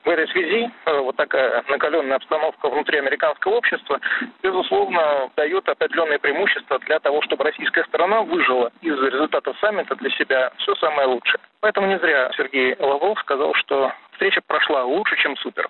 В 0.08 0.10
этой 0.10 0.26
связи 0.30 0.72
э, 0.86 1.00
вот 1.02 1.17
такая 1.17 1.65
накаленная 1.67 2.15
обстановка 2.15 2.70
внутри 2.70 2.98
американского 2.98 3.56
общества, 3.56 4.00
безусловно, 4.41 5.30
дает 5.36 5.67
определенные 5.67 6.17
преимущества 6.17 6.80
для 6.88 6.98
того, 7.00 7.22
чтобы 7.24 7.43
российская 7.43 7.84
сторона 7.84 8.22
выжила 8.22 8.72
из 8.82 8.98
результатов 8.98 9.58
саммита 9.60 9.96
для 9.98 10.10
себя 10.12 10.50
все 10.60 10.76
самое 10.76 11.10
лучшее. 11.10 11.41
Поэтому 11.60 11.88
не 11.88 12.00
зря 12.00 12.32
Сергей 12.38 12.78
Лавров 12.80 13.20
сказал, 13.20 13.54
что 13.56 13.91
встреча 14.13 14.39
прошла 14.48 14.86
лучше, 14.86 15.17
чем 15.22 15.36
супер. 15.36 15.67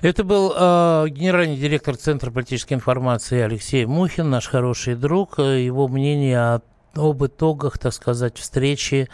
Это 0.00 0.22
был 0.22 0.52
э, 0.52 1.08
генеральный 1.08 1.56
директор 1.56 1.96
Центра 1.96 2.30
политической 2.30 2.74
информации 2.74 3.42
Алексей 3.42 3.86
Мухин, 3.86 4.30
наш 4.30 4.46
хороший 4.46 4.94
друг. 4.94 5.38
Его 5.38 5.88
мнение 5.88 6.38
о 6.38 6.60
об 6.98 7.24
итогах, 7.24 7.78
так 7.78 7.92
сказать, 7.92 8.38
встречи, 8.38 9.08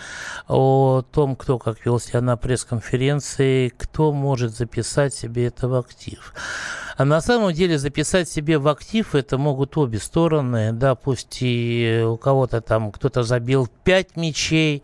о 0.49 1.03
том, 1.03 1.37
кто 1.37 1.59
как 1.59 1.85
вел 1.85 1.99
себя 1.99 2.21
на 2.21 2.37
пресс-конференции, 2.37 3.69
кто 3.69 4.13
может 4.13 4.57
записать 4.57 5.15
себе 5.15 5.47
это 5.47 5.69
в 5.69 5.75
актив. 5.75 6.33
А 6.97 7.05
на 7.05 7.21
самом 7.21 7.53
деле 7.53 7.79
записать 7.79 8.29
себе 8.29 8.59
в 8.59 8.69
актив 8.69 9.15
это 9.15 9.39
могут 9.39 9.77
обе 9.77 9.99
стороны. 9.99 10.73
Да, 10.73 10.95
пусть 10.95 11.39
и 11.41 12.03
у 12.07 12.17
кого-то 12.17 12.61
там 12.61 12.93
кто-то 12.93 13.23
забил 13.23 13.69
5 13.85 14.17
мячей 14.17 14.83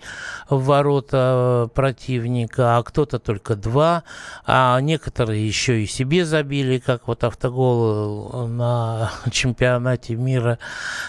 в 0.48 0.64
ворота 0.64 1.70
противника, 1.74 2.76
а 2.76 2.82
кто-то 2.82 3.18
только 3.18 3.56
2, 3.56 4.02
а 4.46 4.80
некоторые 4.80 5.46
еще 5.46 5.82
и 5.82 5.86
себе 5.86 6.24
забили, 6.24 6.78
как 6.78 7.08
вот 7.08 7.24
автогол 7.24 8.46
на 8.46 9.10
чемпионате 9.30 10.14
мира 10.14 10.58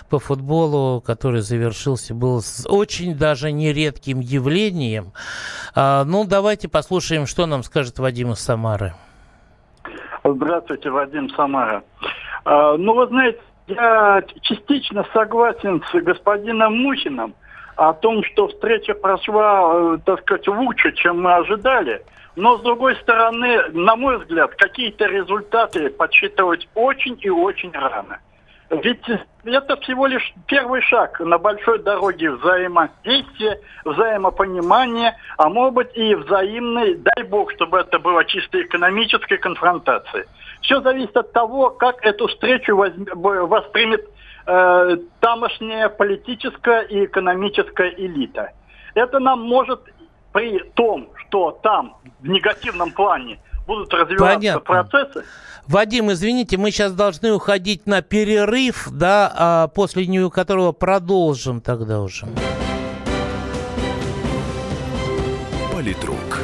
по 0.09 0.19
футболу, 0.19 1.01
который 1.01 1.41
завершился, 1.41 2.13
был 2.13 2.41
с 2.41 2.67
очень 2.67 3.15
даже 3.15 3.51
нередким 3.51 4.19
явлением. 4.19 5.13
А, 5.75 6.03
ну, 6.03 6.25
давайте 6.25 6.67
послушаем, 6.67 7.25
что 7.25 7.45
нам 7.45 7.63
скажет 7.63 7.99
Вадим 7.99 8.31
из 8.31 8.39
Самары. 8.39 8.95
Здравствуйте, 10.33 10.89
Вадим 10.89 11.29
Самара. 11.31 11.83
А, 12.45 12.77
ну, 12.77 12.93
вы 12.93 13.07
знаете, 13.07 13.39
я 13.67 14.23
частично 14.41 15.05
согласен 15.13 15.83
с 15.91 16.01
господином 16.01 16.77
Мухиным 16.81 17.33
о 17.75 17.93
том, 17.93 18.23
что 18.23 18.47
встреча 18.47 18.93
прошла, 18.93 19.71
э, 19.73 19.97
так 20.05 20.21
сказать, 20.21 20.47
лучше, 20.47 20.91
чем 20.93 21.21
мы 21.21 21.33
ожидали. 21.35 22.03
Но, 22.35 22.57
с 22.57 22.61
другой 22.61 22.95
стороны, 22.97 23.63
на 23.71 23.95
мой 23.95 24.17
взгляд, 24.17 24.55
какие-то 24.55 25.05
результаты 25.05 25.89
подсчитывать 25.89 26.67
очень 26.75 27.17
и 27.21 27.29
очень 27.29 27.71
рано. 27.71 28.19
Ведь 28.69 29.03
это 29.45 29.77
всего 29.77 30.05
лишь 30.05 30.33
первый 30.45 30.81
шаг 30.81 31.19
на 31.19 31.39
большой 31.39 31.79
дороге 31.79 32.29
взаимодействия, 32.31 33.59
взаимопонимания, 33.83 35.17
а 35.37 35.49
может 35.49 35.73
быть 35.73 35.97
и 35.97 36.13
взаимной, 36.13 36.95
дай 36.95 37.23
бог, 37.25 37.51
чтобы 37.53 37.79
это 37.79 37.97
было 37.97 38.23
чисто 38.25 38.61
экономической 38.61 39.37
конфронтацией. 39.37 40.25
Все 40.61 40.81
зависит 40.81 41.17
от 41.17 41.33
того, 41.33 41.71
как 41.71 42.05
эту 42.05 42.27
встречу 42.27 42.75
воспримет 42.75 44.07
э, 44.45 44.97
тамошняя 45.19 45.89
политическая 45.89 46.81
и 46.81 47.05
экономическая 47.05 47.89
элита. 47.89 48.51
Это 48.93 49.17
нам 49.19 49.41
может 49.41 49.81
при 50.31 50.59
том, 50.75 51.09
что 51.15 51.57
там 51.63 51.97
в 52.19 52.29
негативном 52.29 52.91
плане 52.91 53.39
будут 53.69 53.93
развиваться 53.93 54.35
Понятно. 54.35 54.61
процессы. 54.61 55.23
Вадим, 55.67 56.11
извините, 56.11 56.57
мы 56.57 56.71
сейчас 56.71 56.93
должны 56.93 57.31
уходить 57.31 57.85
на 57.85 58.01
перерыв, 58.01 58.89
да, 58.91 59.31
а 59.35 59.67
после 59.67 60.07
него 60.07 60.31
которого 60.31 60.71
продолжим 60.71 61.61
тогда 61.61 62.01
уже. 62.01 62.25
Политрук. 65.71 66.41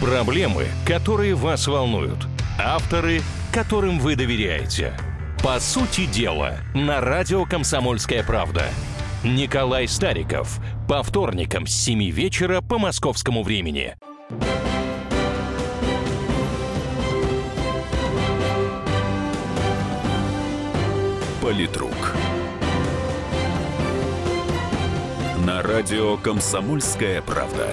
Проблемы, 0.00 0.66
которые 0.86 1.34
вас 1.34 1.68
волнуют. 1.68 2.26
Авторы, 2.58 3.20
которым 3.52 4.00
вы 4.00 4.16
доверяете. 4.16 4.94
По 5.44 5.60
сути 5.60 6.06
дела, 6.06 6.56
на 6.74 7.00
радио 7.00 7.44
«Комсомольская 7.44 8.24
правда». 8.24 8.64
Николай 9.22 9.86
Стариков. 9.86 10.58
По 10.90 11.04
вторникам 11.04 11.68
с 11.68 11.84
7 11.84 12.10
вечера 12.10 12.60
по 12.60 12.76
московскому 12.76 13.44
времени. 13.44 13.94
Политрук. 21.40 22.16
На 25.46 25.62
радио 25.62 26.16
«Комсомольская 26.16 27.22
правда». 27.22 27.72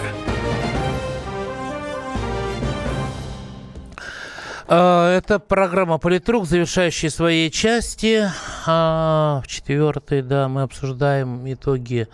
Это 4.67 5.39
программа 5.39 5.97
«Политрук», 5.97 6.45
завершающая 6.45 7.09
свои 7.09 7.49
части. 7.49 8.29
А, 8.65 9.41
В 9.41 9.47
четвертой, 9.47 10.21
да, 10.21 10.49
мы 10.49 10.63
обсуждаем 10.63 11.49
итоги 11.49 12.09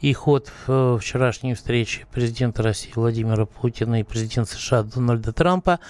и 0.00 0.12
ход 0.12 0.52
в 0.68 1.00
вчерашней 1.00 1.54
встречи 1.54 2.06
президента 2.12 2.62
России 2.62 2.92
Владимира 2.94 3.46
Путина 3.46 3.98
и 3.98 4.04
президента 4.04 4.52
США 4.52 4.84
Дональда 4.84 5.32
Трампа. 5.32 5.80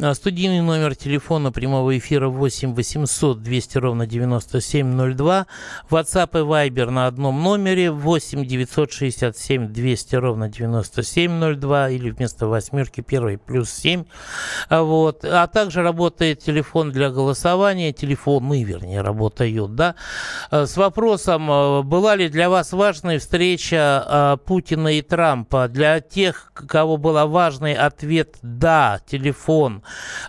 А, 0.00 0.14
Студийный 0.14 0.60
номер 0.60 0.94
телефона 0.94 1.50
прямого 1.50 1.98
эфира 1.98 2.28
8 2.28 2.72
800 2.74 3.42
200 3.42 3.78
ровно 3.78 4.06
9702. 4.06 5.46
WhatsApp 5.90 6.38
и 6.38 6.44
Viber 6.44 6.90
на 6.90 7.08
одном 7.08 7.42
номере 7.42 7.90
8 7.90 8.46
967 8.46 9.72
200 9.72 10.14
ровно 10.14 10.48
9702 10.48 11.90
или 11.90 12.10
вместо 12.10 12.46
восьмерки 12.46 13.00
первый 13.00 13.38
плюс 13.38 13.70
7. 13.70 14.04
А 14.68 14.82
Вот. 14.82 15.24
А 15.24 15.48
также 15.48 15.82
работает 15.82 16.44
телефон 16.44 16.92
для 16.92 17.10
голосования. 17.10 17.92
Телефоны, 17.92 18.62
вернее, 18.62 19.00
работают, 19.00 19.74
да. 19.74 19.96
А, 20.52 20.66
С 20.66 20.76
вопросом, 20.76 21.88
была 21.88 22.14
ли 22.14 22.28
для 22.28 22.48
вас 22.48 22.72
важная 22.72 23.18
встреча 23.18 24.38
Путина 24.44 24.96
и 24.96 25.02
Трампа? 25.02 25.66
Для 25.66 25.98
тех, 26.00 26.52
кого 26.54 26.98
был 26.98 27.26
важный 27.28 27.74
ответ 27.74 28.36
«да», 28.42 29.00
телефон 29.04 29.82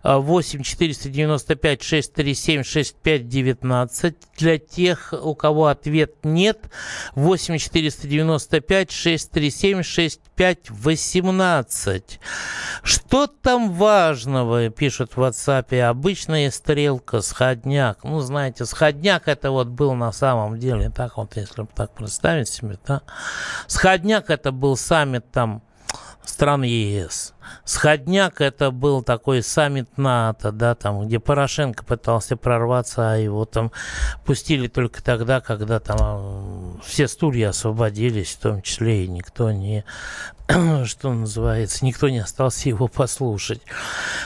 8 0.04 0.64
495 0.64 1.84
637 1.84 2.64
6519. 2.64 4.16
Для 4.38 4.58
тех, 4.58 5.14
у 5.14 5.36
кого 5.36 5.68
ответ 5.68 6.16
нет, 6.24 6.70
8 7.16 7.58
495 7.58 8.92
637 8.92 9.84
6518. 9.84 12.20
Что 12.84 13.28
там 13.28 13.74
важного, 13.74 14.70
пишут 14.70 15.16
в 15.16 15.22
WhatsApp, 15.22 15.80
обычная 15.82 16.52
стрелка, 16.52 17.22
сходняк. 17.22 18.04
Ну, 18.04 18.20
знаете, 18.20 18.66
сходняк 18.66 19.28
это 19.28 19.52
вот 19.52 19.68
был 19.68 19.94
на 19.94 20.12
самом 20.12 20.60
деле, 20.60 20.90
так 20.90 21.18
вот, 21.18 21.36
если 21.36 21.68
так 21.76 21.94
представить 21.94 22.50
себе, 22.50 22.78
да. 22.88 23.02
Сходняк 23.68 24.30
это 24.30 24.52
был 24.52 24.78
саммит 24.78 25.32
там 25.32 25.62
стран 26.30 26.64
ЕС. 26.64 27.34
Сходняк 27.66 28.42
это 28.42 28.72
был 28.72 29.02
такой 29.02 29.42
саммит 29.44 29.98
НАТО, 29.98 30.52
да, 30.52 30.76
там, 30.76 31.06
где 31.06 31.20
Порошенко 31.20 31.84
пытался 31.84 32.38
прорваться, 32.38 33.14
а 33.14 33.16
его 33.18 33.46
там 33.46 33.72
пустили 34.26 34.68
только 34.68 35.04
тогда, 35.04 35.42
когда 35.42 35.80
там 35.80 36.69
все 36.84 37.08
стулья 37.08 37.50
освободились, 37.50 38.36
в 38.36 38.40
том 38.40 38.62
числе 38.62 39.06
и 39.06 39.08
никто 39.08 39.52
не, 39.52 39.84
что 40.86 41.14
называется, 41.14 41.86
никто 41.86 42.10
не 42.10 42.20
остался 42.20 42.70
его 42.70 42.88
послушать. 42.88 43.62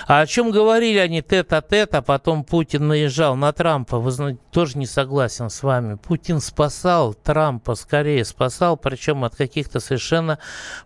А 0.08 0.22
о 0.22 0.28
чем 0.28 0.52
говорили 0.52 0.98
они 0.98 1.22
тет-а-тет, 1.22 1.96
а 1.96 2.02
потом 2.02 2.44
Путин 2.44 2.88
наезжал 2.88 3.36
на 3.36 3.52
Трампа, 3.52 4.00
вы 4.00 4.12
знаете, 4.12 4.40
тоже 4.52 4.78
не 4.78 4.86
согласен 4.86 5.50
с 5.50 5.64
вами. 5.64 5.96
Путин 5.96 6.40
спасал 6.40 7.14
Трампа, 7.14 7.76
скорее 7.76 8.24
спасал, 8.26 8.78
причем 8.78 9.24
от 9.24 9.36
каких-то 9.36 9.80
совершенно 9.80 10.40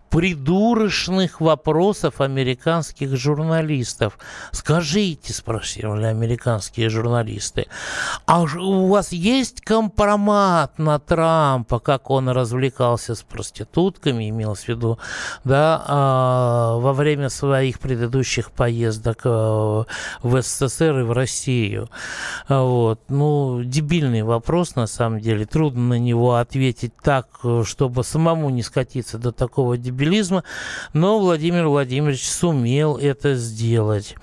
придурочных 0.09 1.41
вопросов 1.41 2.21
американских 2.21 3.15
журналистов. 3.17 4.17
Скажите, 4.51 5.33
спросили 5.33 5.85
американские 5.85 6.89
журналисты, 6.89 7.67
а 8.25 8.41
у 8.41 8.87
вас 8.87 9.11
есть 9.11 9.61
компромат 9.61 10.79
на 10.79 10.99
Трампа, 10.99 11.56
как 11.65 12.09
он 12.09 12.29
развлекался 12.29 13.15
с 13.15 13.21
проститутками, 13.21 14.29
имелось 14.29 14.63
в 14.63 14.67
виду, 14.67 14.99
да, 15.43 15.83
а, 15.87 16.77
во 16.77 16.93
время 16.93 17.29
своих 17.29 17.79
предыдущих 17.79 18.51
поездок 18.51 19.21
а, 19.25 19.85
в 20.21 20.41
СССР 20.41 20.99
и 20.99 21.03
в 21.03 21.11
Россию. 21.11 21.89
Вот. 22.49 23.01
Ну, 23.09 23.61
дебильный 23.63 24.23
вопрос, 24.23 24.75
на 24.75 24.87
самом 24.87 25.19
деле. 25.19 25.45
Трудно 25.45 25.89
на 25.89 25.99
него 25.99 26.35
ответить 26.35 26.93
так, 27.01 27.27
э, 27.43 27.63
чтобы 27.65 28.03
самому 28.03 28.49
не 28.49 28.63
скатиться 28.63 29.17
до 29.17 29.31
такого 29.31 29.77
дебилизма. 29.77 30.43
Но 30.93 31.19
Владимир 31.19 31.67
Владимирович 31.67 32.27
сумел 32.29 32.97
это 32.97 33.35
сделать. 33.35 34.15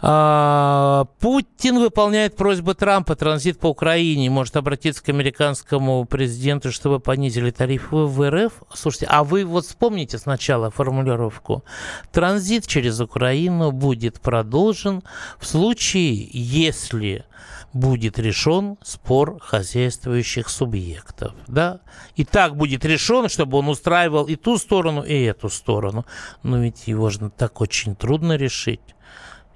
А, 0.00 1.06
Путин 1.20 1.78
выполняет 1.78 2.36
просьбы 2.36 2.74
Трампа. 2.74 3.16
Транзит 3.16 3.58
по 3.58 3.68
Украине 3.68 4.28
может 4.30 4.56
обратиться 4.56 5.02
к 5.02 5.08
американскому 5.08 6.04
президенту, 6.04 6.70
чтобы 6.70 7.00
понизили 7.00 7.50
тарифы 7.50 7.96
в 7.96 8.30
РФ. 8.30 8.62
Слушайте, 8.74 9.06
а 9.08 9.24
вы 9.24 9.44
вот 9.44 9.64
вспомните 9.64 10.18
сначала 10.18 10.70
формулировку. 10.70 11.64
Транзит 12.12 12.66
через 12.66 13.00
Украину 13.00 13.72
будет 13.72 14.20
продолжен 14.20 15.02
в 15.38 15.46
случае, 15.46 16.28
если 16.32 17.24
будет 17.72 18.18
решен 18.18 18.76
спор 18.82 19.38
хозяйствующих 19.40 20.48
субъектов. 20.48 21.34
Да? 21.46 21.80
И 22.16 22.24
так 22.24 22.56
будет 22.56 22.84
решен, 22.84 23.28
чтобы 23.28 23.58
он 23.58 23.68
устраивал 23.68 24.24
и 24.24 24.36
ту 24.36 24.58
сторону, 24.58 25.02
и 25.02 25.22
эту 25.22 25.48
сторону. 25.48 26.06
Но 26.42 26.58
ведь 26.58 26.86
его 26.86 27.10
же 27.10 27.30
так 27.30 27.60
очень 27.60 27.94
трудно 27.94 28.36
решить. 28.36 28.80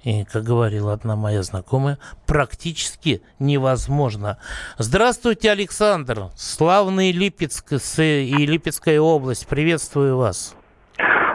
И, 0.03 0.25
как 0.25 0.43
говорила 0.43 0.93
одна 0.93 1.15
моя 1.15 1.43
знакомая, 1.43 1.99
практически 2.25 3.21
невозможно. 3.39 4.37
Здравствуйте, 4.77 5.51
Александр. 5.51 6.31
Славный 6.35 7.11
Липецк 7.11 7.73
и 7.99 8.45
Липецкая 8.47 8.99
область. 8.99 9.47
Приветствую 9.47 10.17
вас. 10.17 10.55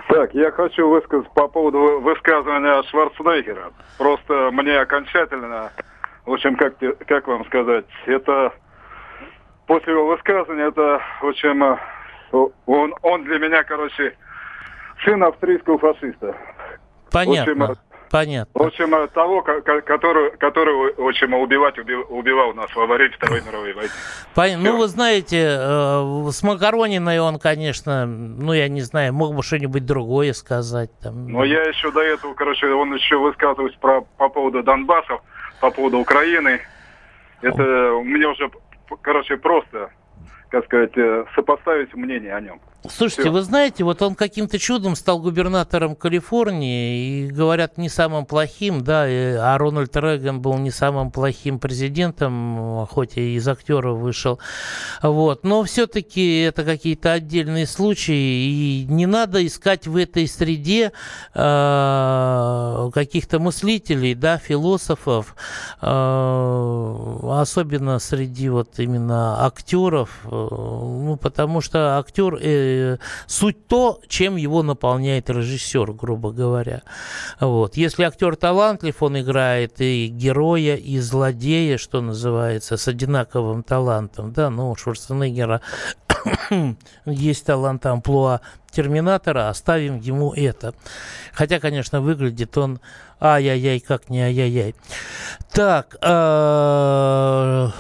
Так, 0.09 0.35
я 0.35 0.51
хочу 0.51 0.89
высказать 0.89 1.31
по 1.35 1.47
поводу 1.47 1.79
вы- 1.79 2.01
высказывания 2.01 2.83
Шварценеггера. 2.91 3.73
Просто 3.99 4.51
мне 4.53 4.79
окончательно, 4.79 5.71
в 6.25 6.33
общем, 6.33 6.57
как, 6.57 6.75
как 7.07 7.29
вам 7.29 7.45
сказать, 7.47 7.85
это 8.07 8.53
после 9.67 9.93
его 9.93 10.07
высказывания, 10.07 10.69
это, 10.69 11.01
в 11.21 11.27
общем, 11.27 11.63
э, 11.63 11.77
он, 12.67 12.95
он 13.03 13.25
для 13.25 13.39
меня, 13.39 13.63
короче, 13.65 14.17
сын 15.05 15.23
австрийского 15.23 15.79
фашиста. 15.79 16.35
Понятно. 17.11 17.55
В 17.55 17.71
общем, 17.71 17.77
Понятно. 18.11 18.51
В 18.63 18.67
общем, 18.67 18.95
э, 18.95 19.07
того, 19.09 19.43
ко- 19.43 19.61
ко- 19.63 19.81
который, 19.83 20.95
в 20.95 21.07
общем, 21.09 21.35
убивать, 21.35 21.79
уби- 21.79 21.95
убивал 21.95 22.55
нас 22.55 22.75
во 22.75 22.87
время 22.87 23.13
Второй 23.13 23.43
мировой 23.43 23.73
войны. 23.75 23.91
Пон- 24.35 24.57
Ну, 24.59 24.77
вы 24.79 24.87
знаете, 24.89 25.37
э, 25.59 26.31
с 26.31 26.43
Макарониной 26.43 27.19
он, 27.21 27.39
конечно, 27.39 28.07
ну, 28.07 28.53
я 28.53 28.69
не 28.69 28.81
знаю, 28.83 29.13
мог 29.13 29.35
бы 29.35 29.43
что-нибудь 29.43 29.85
другое 29.87 30.33
сказать. 30.33 30.91
Там. 31.03 31.29
Но 31.29 31.45
я 31.45 31.63
еще 31.65 31.91
до 31.91 32.01
этого, 32.01 32.35
короче, 32.35 32.67
он 32.69 32.95
еще 32.95 33.17
высказывается 33.17 33.79
про, 33.81 34.03
по 34.19 34.29
поводу 34.29 34.63
Донбасса, 34.63 35.19
по 35.61 35.71
поводу 35.71 35.99
Украины. 35.99 36.61
Это 37.43 37.93
у 37.93 38.03
меня 38.05 38.31
уже, 38.31 38.51
короче, 39.03 39.37
просто, 39.37 39.91
как 40.51 40.65
сказать, 40.65 40.97
э, 40.97 41.25
сопоставить 41.35 41.95
мнение 41.95 42.35
о 42.35 42.41
нем. 42.41 42.61
Слушайте, 42.91 43.23
Всё. 43.23 43.33
вы 43.33 43.43
знаете, 43.43 43.85
вот 43.85 44.03
он 44.03 44.15
каким-то 44.15 44.59
чудом 44.59 44.97
стал 44.97 45.21
губернатором 45.21 45.97
Калифорнии, 45.97 47.27
и 47.27 47.29
говорят, 47.29 47.79
не 47.79 47.89
самым 47.89 48.27
плохим, 48.27 48.83
да, 48.83 49.05
а 49.05 49.57
Рональд 49.59 49.97
Рейган 49.97 50.41
был 50.41 50.59
не 50.59 50.71
самым 50.71 51.11
плохим 51.11 51.59
президентом, 51.59 52.87
хоть 52.91 53.17
и 53.17 53.37
из 53.37 53.49
актеров 53.49 53.99
вышел, 53.99 54.39
вот, 55.03 55.45
но 55.45 55.63
все-таки 55.65 56.41
это 56.41 56.65
какие-то 56.65 57.13
отдельные 57.13 57.67
случаи, 57.67 58.83
и 58.85 58.87
не 58.89 59.07
надо 59.07 59.45
искать 59.47 59.87
в 59.87 59.97
этой 59.97 60.27
среде 60.29 60.93
э, 61.35 62.91
каких-то 62.93 63.39
мыслителей, 63.39 64.15
да, 64.15 64.39
философов, 64.39 65.35
э, 65.81 67.19
особенно 67.31 67.99
среди 67.99 68.49
вот 68.49 68.79
именно 68.79 69.45
актеров, 69.45 70.11
э, 70.25 70.29
ну, 70.31 71.19
потому 71.21 71.61
что 71.61 71.99
актер 71.99 72.39
э, 72.41 72.76
суть 73.27 73.67
то, 73.67 74.01
чем 74.09 74.37
его 74.37 74.63
наполняет 74.63 75.31
режиссер, 75.31 75.93
грубо 75.93 76.33
говоря. 76.33 76.83
Вот. 77.41 77.77
Если 77.77 78.05
актер 78.05 78.37
талантлив, 78.37 79.03
он 79.03 79.21
играет 79.21 79.81
и 79.81 80.07
героя, 80.09 80.77
и 80.77 80.99
злодея, 80.99 81.79
что 81.79 82.01
называется, 82.01 82.77
с 82.77 82.89
одинаковым 82.89 83.63
талантом, 83.63 84.33
да, 84.33 84.51
ну, 84.51 84.71
у 84.71 84.77
Шварценеггера 84.77 85.61
есть 87.07 87.47
талант 87.47 87.87
амплуа 87.87 88.41
Терминатора, 88.71 89.49
оставим 89.49 90.01
ему 90.01 90.35
это. 90.35 90.75
Хотя, 91.33 91.61
конечно, 91.61 92.01
выглядит 92.03 92.59
он 92.59 92.81
ай-яй-яй, 93.21 93.81
как 93.81 94.11
не 94.11 94.21
ай-яй-яй. 94.21 94.75
Так, 95.51 95.97
э, 96.03 97.71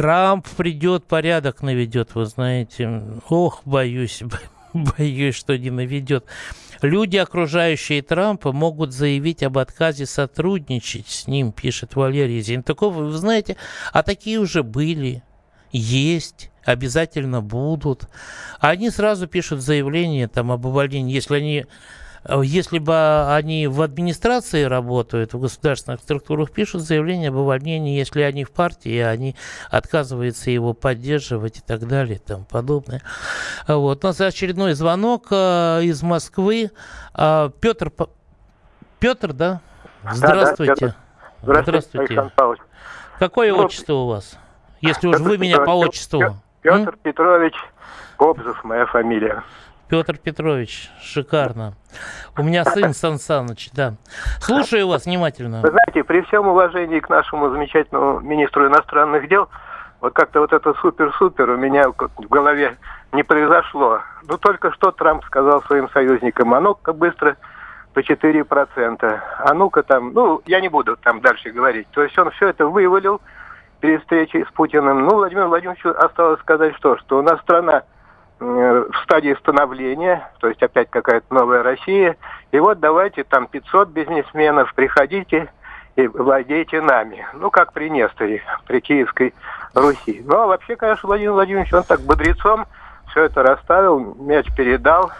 Трамп 0.00 0.48
придет, 0.56 1.04
порядок 1.04 1.60
наведет, 1.60 2.14
вы 2.14 2.24
знаете. 2.24 3.02
Ох, 3.28 3.60
боюсь, 3.66 4.22
боюсь, 4.72 5.34
что 5.34 5.58
не 5.58 5.68
наведет. 5.68 6.24
Люди, 6.80 7.18
окружающие 7.18 8.00
Трампа, 8.00 8.52
могут 8.52 8.94
заявить 8.94 9.42
об 9.42 9.58
отказе 9.58 10.06
сотрудничать 10.06 11.06
с 11.06 11.26
ним, 11.26 11.52
пишет 11.52 11.96
Валерий 11.96 12.40
Зинтаков. 12.40 12.94
Вы 12.94 13.12
знаете, 13.12 13.58
а 13.92 14.02
такие 14.02 14.38
уже 14.38 14.62
были, 14.62 15.22
есть, 15.70 16.50
обязательно 16.64 17.42
будут. 17.42 18.08
Они 18.58 18.88
сразу 18.88 19.26
пишут 19.26 19.60
заявление 19.60 20.28
там, 20.28 20.50
об 20.50 20.64
увольнении, 20.64 21.12
если 21.12 21.36
они 21.36 21.66
если 22.42 22.78
бы 22.78 23.32
они 23.32 23.66
в 23.66 23.80
администрации 23.80 24.64
работают, 24.64 25.32
в 25.32 25.40
государственных 25.40 26.00
структурах, 26.00 26.50
пишут 26.50 26.82
заявление 26.82 27.30
об 27.30 27.36
увольнении, 27.36 27.98
если 27.98 28.22
они 28.22 28.44
в 28.44 28.50
партии, 28.50 28.98
они 28.98 29.36
отказываются 29.70 30.50
его 30.50 30.74
поддерживать 30.74 31.58
и 31.58 31.60
так 31.62 31.86
далее 31.86 32.16
и 32.16 32.18
тому 32.18 32.44
подобное. 32.44 33.00
Вот. 33.66 34.04
У 34.04 34.06
нас 34.06 34.20
очередной 34.20 34.74
звонок 34.74 35.28
э, 35.30 35.80
из 35.84 36.02
Москвы. 36.02 36.70
Э, 37.14 37.50
Петр, 37.60 37.90
Петр, 38.98 39.32
да? 39.32 39.60
Здравствуйте. 40.12 40.86
Да, 40.86 40.86
да, 40.86 40.94
Здравствуйте, 41.42 41.64
Здравствуйте. 41.64 41.98
Александр 41.98 42.32
Павлович. 42.36 42.60
Какое 43.18 43.52
ну, 43.52 43.64
отчество 43.64 43.94
у 43.94 44.06
вас? 44.08 44.38
Если 44.82 45.08
уж 45.08 45.20
вы 45.20 45.38
меня 45.38 45.60
по 45.60 45.70
отчеству. 45.70 46.36
Петр 46.62 46.96
Петрович 47.02 47.54
Кобзов, 48.16 48.62
моя 48.64 48.84
фамилия. 48.84 49.42
Петр 49.90 50.18
Петрович, 50.18 50.88
шикарно. 51.02 51.74
У 52.38 52.44
меня 52.44 52.64
сын 52.64 52.94
Сан 52.94 53.18
Саныч, 53.18 53.70
да. 53.72 53.94
Слушаю 54.38 54.86
вас 54.86 55.04
внимательно. 55.04 55.62
Вы 55.62 55.70
знаете, 55.70 56.04
при 56.04 56.20
всем 56.22 56.46
уважении 56.46 57.00
к 57.00 57.08
нашему 57.08 57.50
замечательному 57.50 58.20
министру 58.20 58.68
иностранных 58.68 59.28
дел, 59.28 59.48
вот 60.00 60.12
как-то 60.12 60.40
вот 60.40 60.52
это 60.52 60.74
супер-супер 60.74 61.50
у 61.50 61.56
меня 61.56 61.88
в 61.88 62.28
голове 62.28 62.76
не 63.12 63.24
произошло. 63.24 64.00
Ну, 64.28 64.38
только 64.38 64.70
что 64.70 64.92
Трамп 64.92 65.24
сказал 65.24 65.60
своим 65.62 65.90
союзникам, 65.90 66.54
а 66.54 66.60
ну-ка 66.60 66.92
быстро 66.92 67.36
по 67.92 67.98
4%. 67.98 69.20
А 69.40 69.54
ну-ка 69.54 69.82
там, 69.82 70.12
ну, 70.12 70.40
я 70.46 70.60
не 70.60 70.68
буду 70.68 70.96
там 70.98 71.20
дальше 71.20 71.50
говорить. 71.50 71.88
То 71.90 72.04
есть 72.04 72.16
он 72.16 72.30
все 72.30 72.50
это 72.50 72.64
вывалил 72.64 73.20
перед 73.80 74.02
встречей 74.02 74.44
с 74.44 74.52
Путиным. 74.52 75.04
Ну, 75.04 75.16
Владимир 75.16 75.46
Владимировичу 75.46 75.90
осталось 75.90 76.38
сказать 76.42 76.76
что? 76.76 76.96
Что 76.98 77.18
у 77.18 77.22
нас 77.22 77.40
страна 77.40 77.82
в 78.40 78.92
стадии 79.04 79.36
становления, 79.38 80.28
то 80.40 80.48
есть 80.48 80.62
опять 80.62 80.88
какая-то 80.90 81.32
новая 81.32 81.62
Россия. 81.62 82.16
И 82.52 82.58
вот 82.58 82.80
давайте 82.80 83.22
там 83.22 83.46
500 83.46 83.90
бизнесменов, 83.90 84.74
приходите 84.74 85.52
и 85.96 86.06
владейте 86.06 86.80
нами. 86.80 87.26
Ну, 87.34 87.50
как 87.50 87.72
при 87.72 87.90
Несторе, 87.90 88.42
при 88.66 88.80
Киевской 88.80 89.34
Руси. 89.74 90.22
Ну, 90.24 90.36
а 90.36 90.46
вообще, 90.46 90.76
конечно, 90.76 91.06
Владимир 91.06 91.32
Владимирович, 91.32 91.72
он 91.74 91.82
так 91.82 92.00
бодрецом 92.00 92.66
все 93.10 93.24
это 93.24 93.42
расставил, 93.42 94.14
мяч 94.18 94.46
передал. 94.56 95.12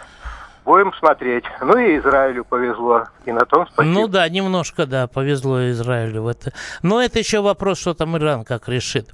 Будем 0.63 0.93
смотреть. 0.93 1.43
Ну 1.59 1.75
и 1.75 1.97
Израилю 1.97 2.45
повезло. 2.45 3.05
И 3.25 3.31
на 3.31 3.45
том 3.45 3.65
спасибо. 3.67 3.93
Ну 3.93 4.07
да, 4.07 4.29
немножко, 4.29 4.85
да, 4.85 5.07
повезло 5.07 5.67
Израилю 5.71 6.21
в 6.21 6.27
это. 6.27 6.53
Но 6.83 7.01
это 7.01 7.17
еще 7.17 7.41
вопрос, 7.41 7.79
что 7.79 7.95
там 7.95 8.15
Иран 8.15 8.43
как 8.45 8.69
решит. 8.69 9.09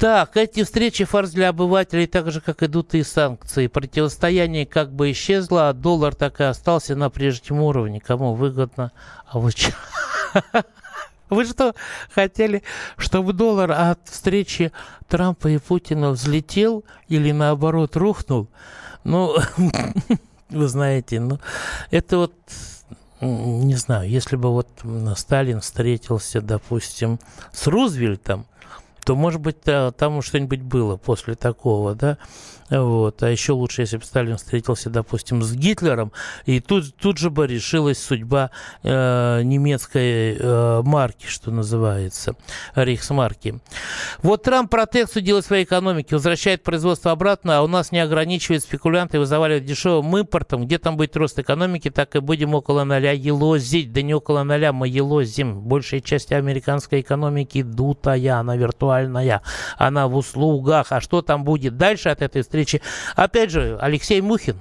Так, 0.00 0.38
эти 0.38 0.64
встречи 0.64 1.04
фарс 1.04 1.32
для 1.32 1.50
обывателей, 1.50 2.06
так 2.06 2.32
же, 2.32 2.40
как 2.40 2.62
идут 2.62 2.94
и 2.94 3.02
санкции. 3.02 3.66
Противостояние 3.66 4.64
как 4.64 4.94
бы 4.94 5.10
исчезло, 5.10 5.68
а 5.68 5.74
доллар 5.74 6.14
так 6.14 6.40
и 6.40 6.44
остался 6.44 6.96
на 6.96 7.10
прежнем 7.10 7.60
уровне. 7.60 8.00
Кому 8.00 8.32
выгодно? 8.32 8.92
А 9.26 9.38
вы 9.38 9.50
что? 9.50 9.74
Вы 11.28 11.44
что, 11.44 11.76
хотели, 12.12 12.64
чтобы 12.96 13.32
доллар 13.32 13.70
от 13.70 14.00
встречи 14.08 14.72
Трампа 15.06 15.46
и 15.46 15.58
Путина 15.58 16.10
взлетел 16.10 16.84
или 17.06 17.30
наоборот 17.30 17.94
рухнул? 17.94 18.48
Ну, 19.04 19.36
вы 20.50 20.66
знаете, 20.66 21.20
ну, 21.20 21.38
это 21.92 22.16
вот 22.16 22.34
не 23.20 23.76
знаю, 23.76 24.08
если 24.08 24.34
бы 24.34 24.50
вот 24.50 24.68
Сталин 25.14 25.60
встретился, 25.60 26.40
допустим, 26.40 27.20
с 27.52 27.68
Рузвельтом, 27.68 28.46
то, 29.10 29.16
может 29.16 29.40
быть, 29.40 29.62
там 29.62 30.22
что-нибудь 30.22 30.60
было 30.62 30.96
после 30.96 31.34
такого, 31.34 31.96
да. 31.96 32.16
Вот. 32.70 33.22
А 33.22 33.28
еще 33.28 33.52
лучше, 33.52 33.82
если 33.82 33.96
бы 33.96 34.04
Сталин 34.04 34.36
встретился, 34.36 34.90
допустим, 34.90 35.42
с 35.42 35.52
Гитлером, 35.52 36.12
и 36.46 36.60
тут, 36.60 36.94
тут 36.96 37.18
же 37.18 37.30
бы 37.30 37.46
решилась 37.46 37.98
судьба 37.98 38.50
э, 38.82 39.42
немецкой 39.42 40.36
э, 40.38 40.82
марки, 40.84 41.26
что 41.26 41.50
называется, 41.50 42.36
рейхсмарки. 42.74 43.60
Вот 44.22 44.44
Трамп 44.44 44.70
протекцию 44.70 45.22
делает 45.22 45.44
своей 45.44 45.64
экономике, 45.64 46.14
возвращает 46.14 46.62
производство 46.62 47.10
обратно, 47.10 47.58
а 47.58 47.62
у 47.62 47.66
нас 47.66 47.90
не 47.90 47.98
ограничивает 47.98 48.62
спекулянты 48.62 49.20
и 49.20 49.24
заваливает 49.24 49.64
дешевым 49.64 50.16
импортом. 50.16 50.64
Где 50.66 50.78
там 50.78 50.96
будет 50.96 51.16
рост 51.16 51.38
экономики, 51.38 51.90
так 51.90 52.14
и 52.14 52.20
будем 52.20 52.54
около 52.54 52.84
ноля 52.84 53.12
елозить. 53.12 53.92
Да 53.92 54.02
не 54.02 54.14
около 54.14 54.44
ноля, 54.44 54.72
мы 54.72 54.88
елозим. 54.88 55.60
Большая 55.60 56.00
часть 56.00 56.32
американской 56.32 57.00
экономики 57.00 57.62
дутая, 57.62 58.38
она 58.38 58.56
виртуальная, 58.56 59.42
она 59.76 60.06
в 60.06 60.16
услугах. 60.16 60.86
А 60.90 61.00
что 61.00 61.22
там 61.22 61.42
будет 61.42 61.76
дальше 61.76 62.08
от 62.10 62.22
этой 62.22 62.42
встречи? 62.42 62.59
Встречи. 62.64 62.82
Опять 63.16 63.50
же, 63.50 63.78
Алексей 63.80 64.20
Мухин. 64.20 64.56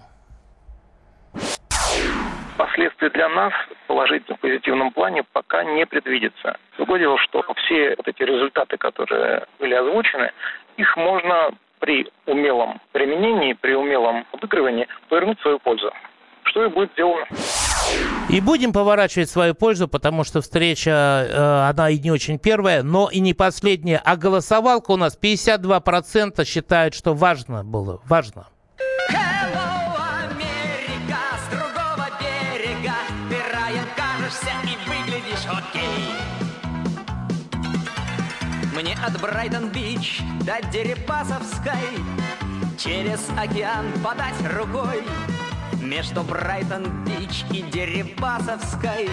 Последствия 2.58 3.10
для 3.10 3.30
нас 3.30 3.54
в 3.54 3.88
положительном, 3.88 4.38
позитивном 4.39 4.91
плане 4.91 5.24
пока 5.32 5.64
не 5.64 5.86
предвидится. 5.86 6.58
Другое 6.78 7.00
дело, 7.00 7.18
что 7.18 7.43
все 7.56 7.95
вот 7.97 8.08
эти 8.08 8.24
результаты, 8.24 8.78
которые 8.78 9.45
были 9.60 9.74
озвучены, 9.74 10.32
их 10.78 10.97
можно 10.97 11.52
при 11.80 12.08
умелом 12.26 12.82
применении, 12.91 13.54
при 13.54 13.74
умелом 13.74 14.26
обыгрывании 14.34 14.88
повернуть 15.08 15.39
в 15.39 15.41
свою 15.41 15.60
пользу. 15.60 15.91
Что 16.43 16.66
и 16.66 16.70
будет 16.70 16.91
сделано. 16.93 17.26
И 18.30 18.42
будем 18.42 18.74
поворачивать 18.74 19.30
свою 19.30 19.56
пользу, 19.56 19.88
потому 19.88 20.24
что 20.24 20.42
встреча, 20.42 20.92
э, 20.92 21.70
она 21.70 21.90
и 21.90 21.98
не 21.98 22.12
очень 22.12 22.38
первая, 22.38 22.84
но 22.84 23.10
и 23.10 23.20
не 23.20 23.34
последняя. 23.34 24.02
А 24.04 24.16
голосовалка 24.16 24.92
у 24.92 24.98
нас 24.98 25.18
52% 25.20 26.46
считают, 26.46 26.94
что 26.94 27.14
важно 27.14 27.64
было. 27.64 28.02
Важно. 28.06 28.48
Мне 38.76 38.98
от 39.06 39.20
Брайтон-Бич 39.20 40.22
до 40.46 40.66
Дерипасовской 40.72 41.74
Через 42.80 43.20
океан 43.38 43.88
подать 44.02 44.36
рукой 44.56 45.04
между 45.82 46.22
Брайтон-Бич 46.24 47.46
и 47.52 47.62
Дерибасовской 47.62 49.10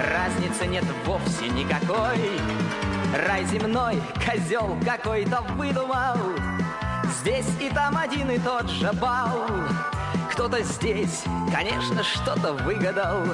Разницы 0.00 0.66
нет 0.66 0.84
вовсе 1.04 1.48
никакой. 1.48 2.18
Рай 3.26 3.44
земной 3.44 4.00
козел 4.24 4.78
какой-то 4.84 5.42
выдумал. 5.56 6.16
Здесь 7.20 7.48
и 7.60 7.68
там 7.68 7.98
один 7.98 8.30
и 8.30 8.38
тот 8.38 8.70
же 8.70 8.90
бал. 8.94 9.46
Кто-то 10.32 10.62
здесь, 10.62 11.24
конечно, 11.52 12.02
что-то 12.02 12.54
выгадал. 12.54 13.26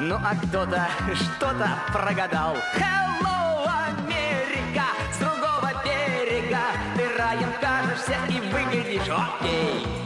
Ну 0.00 0.16
а 0.16 0.34
кто-то 0.34 0.88
что-то 1.14 1.68
прогадал. 1.92 2.56
Hello, 2.76 3.64
Америка, 3.86 4.86
с 5.12 5.18
другого 5.18 5.70
берега. 5.84 6.58
Ты 6.96 7.16
раем 7.16 7.52
кажешься 7.60 8.16
и 8.28 8.40
выглядишь 8.40 9.08
окей 9.08 9.97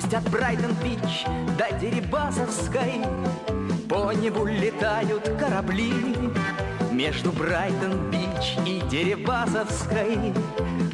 Пусть 0.00 0.14
от 0.14 0.30
Брайтон-Бич 0.30 1.24
до 1.58 1.76
Дерибасовской. 1.76 3.00
По 3.88 4.12
небу 4.12 4.46
летают 4.46 5.28
корабли 5.40 5.92
Между 6.92 7.32
Брайтон-Бич 7.32 8.58
и 8.64 8.80
Дерибасовской. 8.88 10.32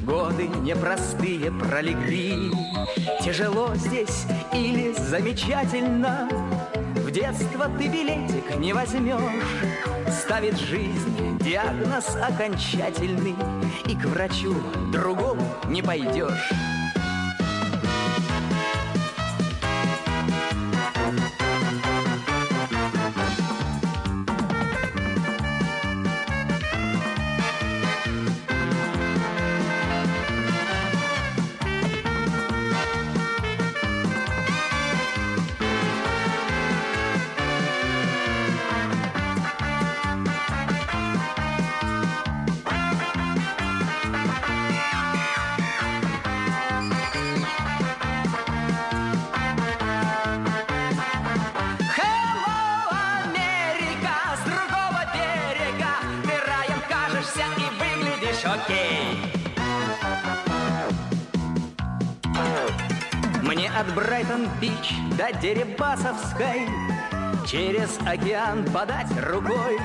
Годы 0.07 0.49
непростые 0.49 1.53
пролегли. 1.53 2.51
Тяжело 3.23 3.75
здесь 3.75 4.25
или 4.55 4.95
замечательно? 4.95 6.27
В 6.95 7.11
детство 7.11 7.69
ты 7.79 7.89
билетик 7.89 8.57
не 8.57 8.73
возьмешь. 8.73 9.21
Ставит 10.09 10.59
жизнь 10.59 11.39
диагноз 11.41 12.17
окончательный. 12.17 13.35
И 13.85 13.97
к 13.97 14.07
врачу 14.07 14.55
другому 14.91 15.43
не 15.69 15.83
пойдешь 15.83 16.51
окей. 58.55 59.19
Мне 63.43 63.71
от 63.71 63.95
Брайтон-Бич 63.95 64.95
до 65.17 65.33
Дерибасовской 65.39 66.69
Через 67.47 67.99
океан 68.07 68.65
подать 68.73 69.11
рукой. 69.29 69.79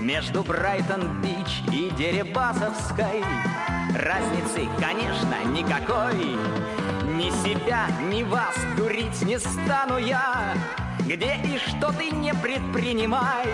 Между 0.00 0.42
Брайтон-Бич 0.42 1.62
и 1.72 1.90
Дерибасовской 1.96 3.22
Разницы, 3.94 4.68
конечно, 4.78 5.36
никакой. 5.52 6.36
Ни 7.16 7.30
себя, 7.42 7.86
ни 8.10 8.22
вас 8.22 8.56
дурить 8.76 9.20
не 9.22 9.38
стану 9.38 9.98
я. 9.98 10.54
Где 11.00 11.36
и 11.44 11.58
что 11.58 11.92
ты 11.92 12.10
не 12.10 12.32
предпринимай. 12.34 13.46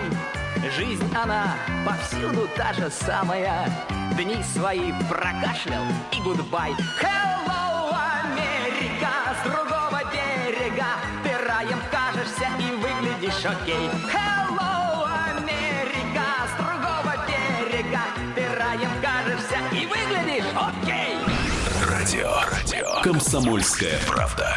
Жизнь 0.77 1.15
она 1.15 1.55
повсюду 1.87 2.49
та 2.57 2.73
же 2.73 2.91
самая 2.91 3.69
Дни 4.17 4.43
свои 4.43 4.93
прокашлял 5.11 5.85
и 6.11 6.23
goodbye 6.23 6.71
Hello, 7.03 7.95
Америка, 8.23 9.13
с 9.37 9.45
другого 9.45 10.01
берега 10.11 10.87
Ты 11.23 11.37
раем 11.47 11.79
кажешься 11.91 12.49
и 12.59 12.73
выглядишь 12.77 13.45
окей 13.45 13.91
Hello, 14.11 15.05
Америка, 15.29 16.25
с 16.49 16.57
другого 16.57 17.15
берега 17.29 18.01
Ты 18.35 18.47
раем 18.57 18.91
кажешься 19.03 19.59
и 19.71 19.85
выглядишь 19.85 20.51
окей 20.55 21.19
Радио. 21.91 22.33
Радио. 22.51 23.03
Комсомольская 23.03 23.99
правда. 24.07 24.57